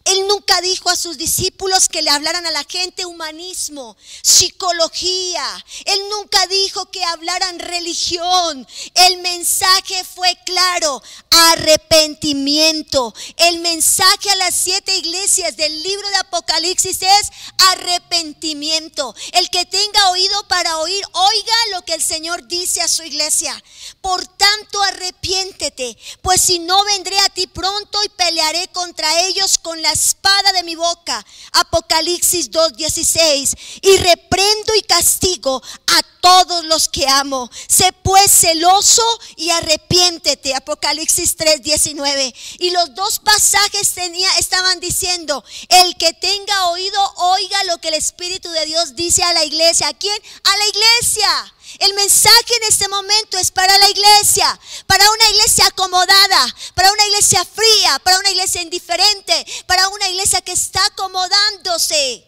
[0.05, 5.65] Él nunca dijo a sus discípulos que le hablaran a la gente humanismo, psicología.
[5.85, 8.67] Él nunca dijo que hablaran religión.
[8.93, 13.13] El mensaje fue claro, arrepentimiento.
[13.37, 17.31] El mensaje a las siete iglesias del libro de Apocalipsis es
[17.71, 19.15] arrepentimiento.
[19.33, 23.61] El que tenga oído para oír, oiga lo que el Señor dice a su iglesia.
[24.01, 29.78] Por tanto, arrepiéntete, pues si no vendré a ti pronto y pelearé contra ellos con
[29.81, 31.25] la espada de mi boca.
[31.53, 33.57] Apocalipsis 2.16.
[33.81, 37.49] Y reprendo y castigo a todos los que amo.
[37.67, 39.03] Sé pues celoso
[39.35, 40.55] y arrepiéntete.
[40.55, 42.33] Apocalipsis 3.19.
[42.59, 47.95] Y los dos pasajes tenía, estaban diciendo, el que tenga oído, oiga lo que el
[47.95, 49.87] Espíritu de Dios dice a la iglesia.
[49.87, 50.17] ¿A quién?
[50.43, 51.53] A la iglesia.
[51.79, 57.05] El mensaje en este momento es para la iglesia, para una iglesia acomodada, para una
[57.05, 62.25] iglesia fría, para una iglesia indiferente, para una iglesia que está acomodándose,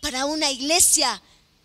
[0.00, 1.20] para una iglesia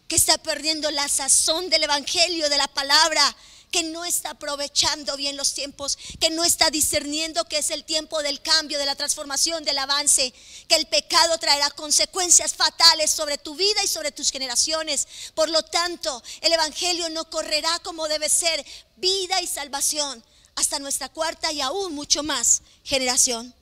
[0.07, 3.35] que está perdiendo la sazón del Evangelio, de la palabra,
[3.71, 8.21] que no está aprovechando bien los tiempos, que no está discerniendo que es el tiempo
[8.23, 10.33] del cambio, de la transformación, del avance,
[10.67, 15.07] que el pecado traerá consecuencias fatales sobre tu vida y sobre tus generaciones.
[15.33, 18.65] Por lo tanto, el Evangelio no correrá como debe ser,
[18.95, 20.23] vida y salvación,
[20.55, 23.53] hasta nuestra cuarta y aún mucho más generación.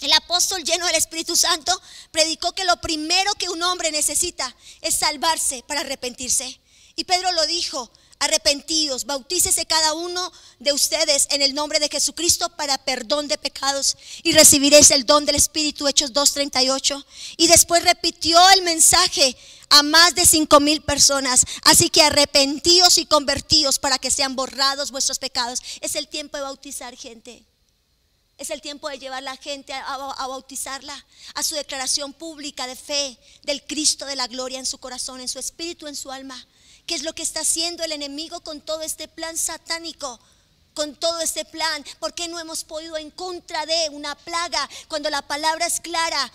[0.00, 1.80] El apóstol lleno del Espíritu Santo
[2.10, 6.60] predicó que lo primero que un hombre necesita es salvarse para arrepentirse.
[6.96, 12.48] Y Pedro lo dijo, arrepentidos, bautícese cada uno de ustedes en el nombre de Jesucristo
[12.50, 17.04] para perdón de pecados y recibiréis el don del Espíritu, Hechos 2.38.
[17.36, 19.36] Y después repitió el mensaje
[19.68, 21.44] a más de cinco mil personas.
[21.62, 25.60] Así que arrepentíos y convertíos para que sean borrados vuestros pecados.
[25.80, 27.44] Es el tiempo de bautizar gente.
[28.38, 32.66] Es el tiempo de llevar a la gente a, a, bautizarla a su declaración pública
[32.66, 36.12] de fe del Cristo de la gloria en su corazón, en su espíritu, en su
[36.12, 36.46] alma.
[36.86, 40.20] ¿Qué es lo que está haciendo el enemigo con todo este plan satánico?
[40.72, 45.10] Con todo este plan, ¿por qué no hemos podido en contra de una plaga cuando
[45.10, 46.32] la palabra es clara?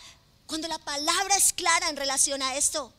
[0.47, 2.91] Cuando la palabra es clara en relación a esto,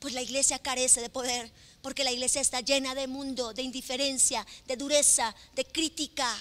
[0.00, 4.44] pues la iglesia carece de poder, porque la iglesia está llena de mundo, de indiferencia,
[4.66, 6.34] de dureza, de crítica,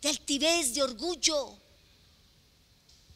[0.00, 1.58] de altivez, de orgullo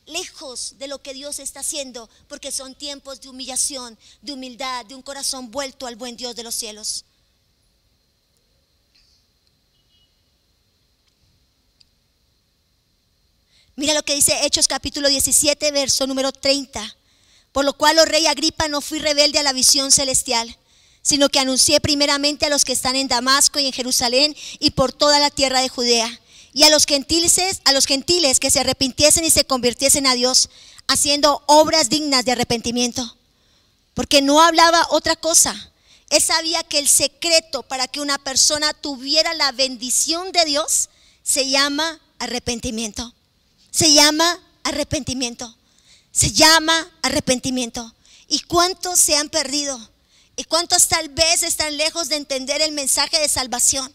[0.06, 4.94] lejos de lo que Dios está haciendo, porque son tiempos de humillación, de humildad, de
[4.94, 7.04] un corazón vuelto al buen Dios de los cielos.
[13.74, 16.96] Mira lo que dice Hechos capítulo 17, verso número 30.
[17.52, 20.58] Por lo cual, oh rey Agripa, no fui rebelde a la visión celestial,
[21.02, 24.92] sino que anuncié primeramente a los que están en Damasco y en Jerusalén y por
[24.92, 26.20] toda la tierra de Judea
[26.52, 30.50] y a los gentiles, a los gentiles que se arrepintiesen y se convirtiesen a Dios,
[30.86, 33.16] haciendo obras dignas de arrepentimiento.
[33.94, 35.72] Porque no hablaba otra cosa.
[36.10, 40.90] Él sabía que el secreto para que una persona tuviera la bendición de Dios
[41.22, 43.14] se llama arrepentimiento.
[43.70, 45.56] Se llama arrepentimiento.
[46.10, 47.94] Se llama arrepentimiento.
[48.28, 49.78] ¿Y cuántos se han perdido?
[50.36, 53.94] ¿Y cuántos tal vez están lejos de entender el mensaje de salvación?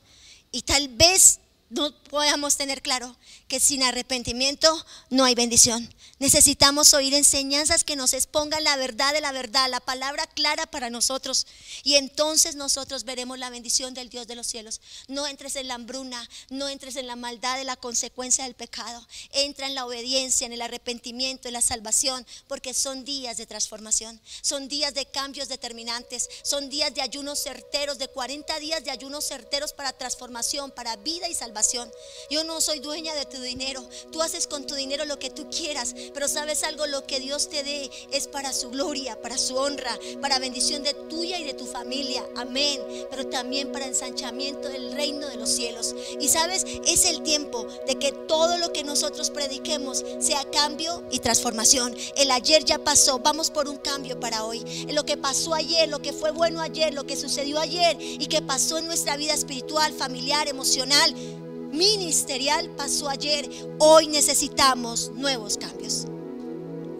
[0.51, 1.39] Y tal vez
[1.69, 3.15] no podemos tener claro
[3.47, 5.89] que sin arrepentimiento no hay bendición.
[6.19, 10.89] Necesitamos oír enseñanzas que nos expongan la verdad de la verdad, la palabra clara para
[10.89, 11.45] nosotros.
[11.83, 14.81] Y entonces nosotros veremos la bendición del Dios de los cielos.
[15.07, 19.07] No entres en la hambruna, no entres en la maldad de la consecuencia del pecado.
[19.31, 24.19] Entra en la obediencia, en el arrepentimiento, en la salvación, porque son días de transformación.
[24.41, 26.29] Son días de cambios determinantes.
[26.41, 31.29] Son días de ayunos certeros, de 40 días de ayunos certeros para transformación, para vida
[31.29, 31.91] y salvación.
[32.31, 33.87] Yo no soy dueña de tu dinero.
[34.11, 37.49] Tú haces con tu dinero lo que tú quieras pero sabes algo, lo que Dios
[37.49, 41.53] te dé es para su gloria, para su honra, para bendición de tuya y de
[41.53, 42.23] tu familia.
[42.35, 42.81] Amén.
[43.09, 45.95] Pero también para ensanchamiento del reino de los cielos.
[46.19, 51.19] Y sabes, es el tiempo de que todo lo que nosotros prediquemos sea cambio y
[51.19, 51.95] transformación.
[52.15, 54.59] El ayer ya pasó, vamos por un cambio para hoy.
[54.91, 58.41] Lo que pasó ayer, lo que fue bueno ayer, lo que sucedió ayer y que
[58.41, 61.13] pasó en nuestra vida espiritual, familiar, emocional
[61.77, 63.49] ministerial pasó ayer,
[63.79, 66.05] hoy necesitamos nuevos cambios.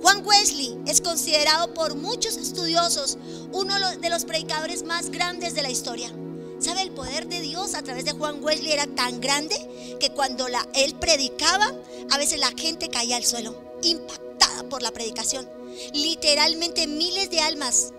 [0.01, 3.17] Juan Wesley es considerado por muchos estudiosos
[3.51, 6.13] uno de los predicadores más grandes de la historia.
[6.59, 6.81] ¿Sabe?
[6.81, 9.55] El poder de Dios a través de Juan Wesley era tan grande
[9.99, 11.71] que cuando él predicaba,
[12.09, 15.47] a veces la gente caía al suelo, impactada por la predicación.
[15.93, 17.93] Literalmente miles de almas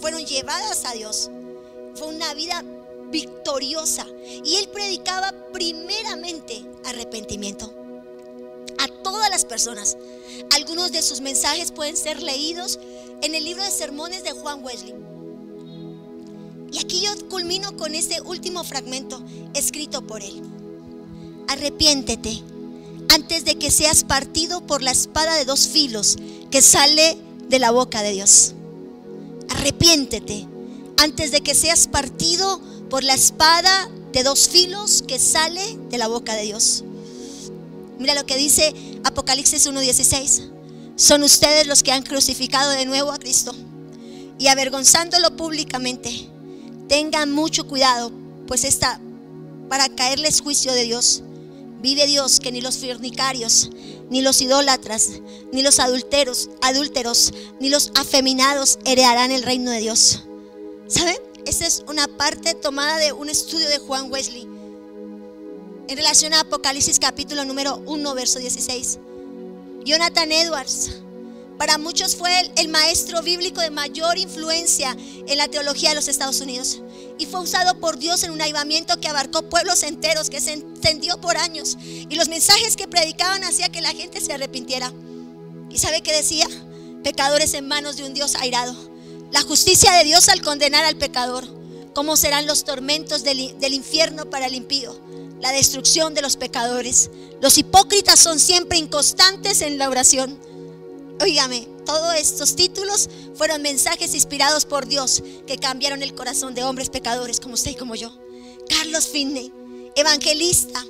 [0.00, 1.30] fueron llevadas a Dios.
[1.94, 2.62] Fue una vida
[3.14, 4.06] victoriosa.
[4.44, 7.72] Y él predicaba primeramente arrepentimiento
[8.78, 9.96] a todas las personas.
[10.50, 12.80] Algunos de sus mensajes pueden ser leídos
[13.22, 14.94] en el libro de sermones de Juan Wesley.
[16.72, 19.22] Y aquí yo culmino con este último fragmento
[19.54, 20.42] escrito por él.
[21.46, 22.42] Arrepiéntete
[23.10, 26.16] antes de que seas partido por la espada de dos filos
[26.50, 27.16] que sale
[27.48, 28.54] de la boca de Dios.
[29.50, 30.48] Arrepiéntete
[30.96, 32.60] antes de que seas partido
[32.94, 36.84] por la espada de dos filos que sale de la boca de Dios.
[37.98, 38.72] Mira lo que dice
[39.02, 40.42] Apocalipsis 1:16.
[40.94, 43.52] Son ustedes los que han crucificado de nuevo a Cristo
[44.38, 46.28] y avergonzándolo públicamente.
[46.86, 48.12] Tengan mucho cuidado,
[48.46, 49.00] pues está
[49.68, 51.24] para caerles juicio de Dios.
[51.82, 53.70] Vive Dios que ni los fornicarios,
[54.08, 55.08] ni los idólatras,
[55.52, 60.20] ni los adulteros, adúlteros, ni los afeminados heredarán el reino de Dios.
[60.86, 61.33] ¿Saben?
[61.46, 64.48] Esta es una parte tomada de un estudio de Juan Wesley
[65.86, 68.98] en relación a Apocalipsis capítulo número 1, verso 16.
[69.84, 71.02] Jonathan Edwards,
[71.58, 76.08] para muchos fue el, el, maestro bíblico de mayor influencia en la teología de los
[76.08, 76.80] Estados Unidos.
[77.18, 81.20] Y fue usado por Dios en un avivamiento que abarcó pueblos enteros, que se extendió
[81.20, 81.76] por años.
[81.82, 84.90] Y los mensajes que predicaban hacía que la gente se arrepintiera.
[85.70, 86.46] ¿Y sabe qué decía?
[87.02, 88.74] Pecadores en manos de un Dios airado.
[89.34, 91.44] La justicia de Dios al condenar al pecador.
[91.92, 93.40] ¿Cómo serán los tormentos del,
[93.74, 94.96] infierno para el impío?
[95.40, 97.10] La destrucción de los pecadores.
[97.40, 100.38] Los hipócritas son siempre inconstantes en la oración.
[101.20, 106.88] Óigame, todos estos títulos fueron mensajes inspirados por Dios que cambiaron el corazón de hombres
[106.88, 108.16] pecadores como usted y como yo.
[108.68, 109.52] Carlos Finney,
[109.96, 110.86] evangelista,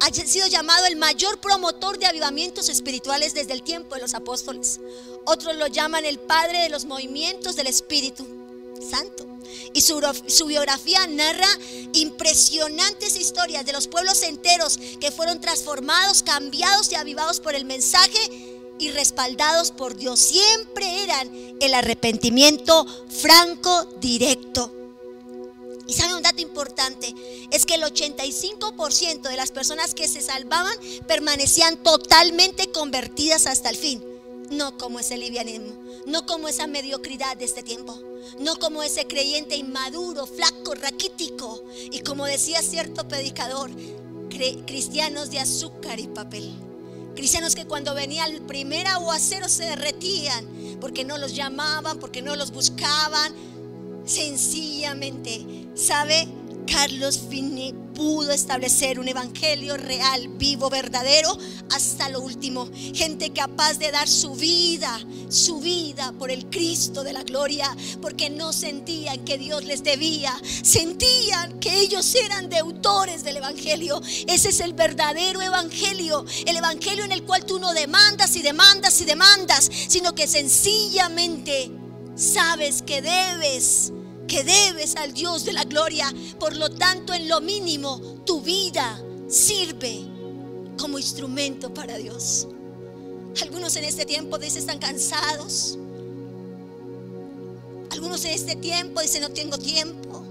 [0.00, 4.80] ha sido llamado el mayor promotor de avivamientos espirituales desde el tiempo de los apóstoles.
[5.26, 8.26] Otros lo llaman el padre de los movimientos del Espíritu
[8.90, 9.26] Santo.
[9.74, 11.48] Y su, su, biografía narra
[11.92, 18.18] impresionantes historias de los pueblos enteros que fueron transformados, cambiados y avivados por el mensaje
[18.78, 20.18] y respaldados por Dios.
[20.18, 21.30] Siempre eran
[21.60, 24.79] el arrepentimiento franco, directo.
[25.86, 27.14] Y sabe un dato importante,
[27.50, 30.74] es que el 85% de las personas que se salvaban
[31.06, 34.04] permanecían totalmente convertidas hasta el fin.
[34.50, 35.72] No como ese livianismo,
[36.06, 38.00] no como esa mediocridad de este tiempo,
[38.40, 43.70] no como ese creyente inmaduro, flaco, raquítico y como decía cierto predicador,
[44.66, 46.50] cristianos de azúcar y papel.
[47.14, 50.46] Cristianos que cuando venía el primer aguacero se derretían
[50.80, 53.34] porque no los llamaban, porque no los buscaban.
[54.04, 56.28] Sencillamente, ¿sabe?
[56.66, 61.36] Carlos Finney pudo establecer un evangelio real, vivo, verdadero,
[61.70, 62.70] hasta lo último.
[62.94, 64.98] Gente capaz de dar su vida,
[65.28, 70.32] su vida por el Cristo de la gloria, porque no sentían que Dios les debía,
[70.62, 74.00] sentían que ellos eran deudores del evangelio.
[74.28, 79.00] Ese es el verdadero evangelio, el evangelio en el cual tú no demandas y demandas
[79.00, 81.79] y demandas, sino que sencillamente
[82.20, 83.92] sabes que debes
[84.28, 86.06] que debes al Dios de la gloria.
[86.38, 90.04] Por lo tanto, en lo mínimo, tu vida sirve
[90.78, 92.46] como instrumento para Dios.
[93.42, 95.76] Algunos en este tiempo dicen están cansados.
[97.90, 100.22] Algunos en este tiempo dicen no tengo tiempo.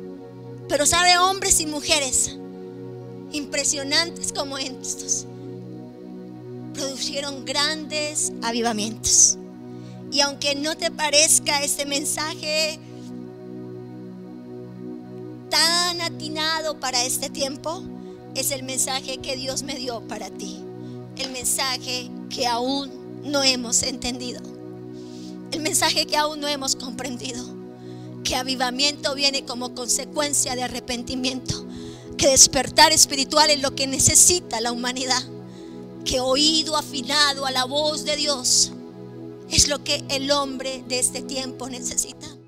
[0.69, 2.37] Pero sabe, hombres y mujeres
[3.31, 5.25] impresionantes como estos,
[6.73, 9.38] produjeron grandes avivamientos.
[10.11, 12.79] Y aunque no te parezca este mensaje
[15.49, 17.83] tan atinado para este tiempo
[18.35, 20.57] es el mensaje que Dios me dio para ti.
[21.17, 22.89] El mensaje que aún
[23.23, 24.41] no hemos entendido.
[25.51, 27.43] El mensaje que aún no hemos comprendido.
[28.23, 31.65] Que avivamiento viene como consecuencia de arrepentimiento.
[32.17, 35.21] Que despertar espiritual es lo que necesita la humanidad.
[36.05, 38.71] Que oído afinado a la voz de Dios
[39.51, 42.38] es lo que el hombre de este tiempo necesita.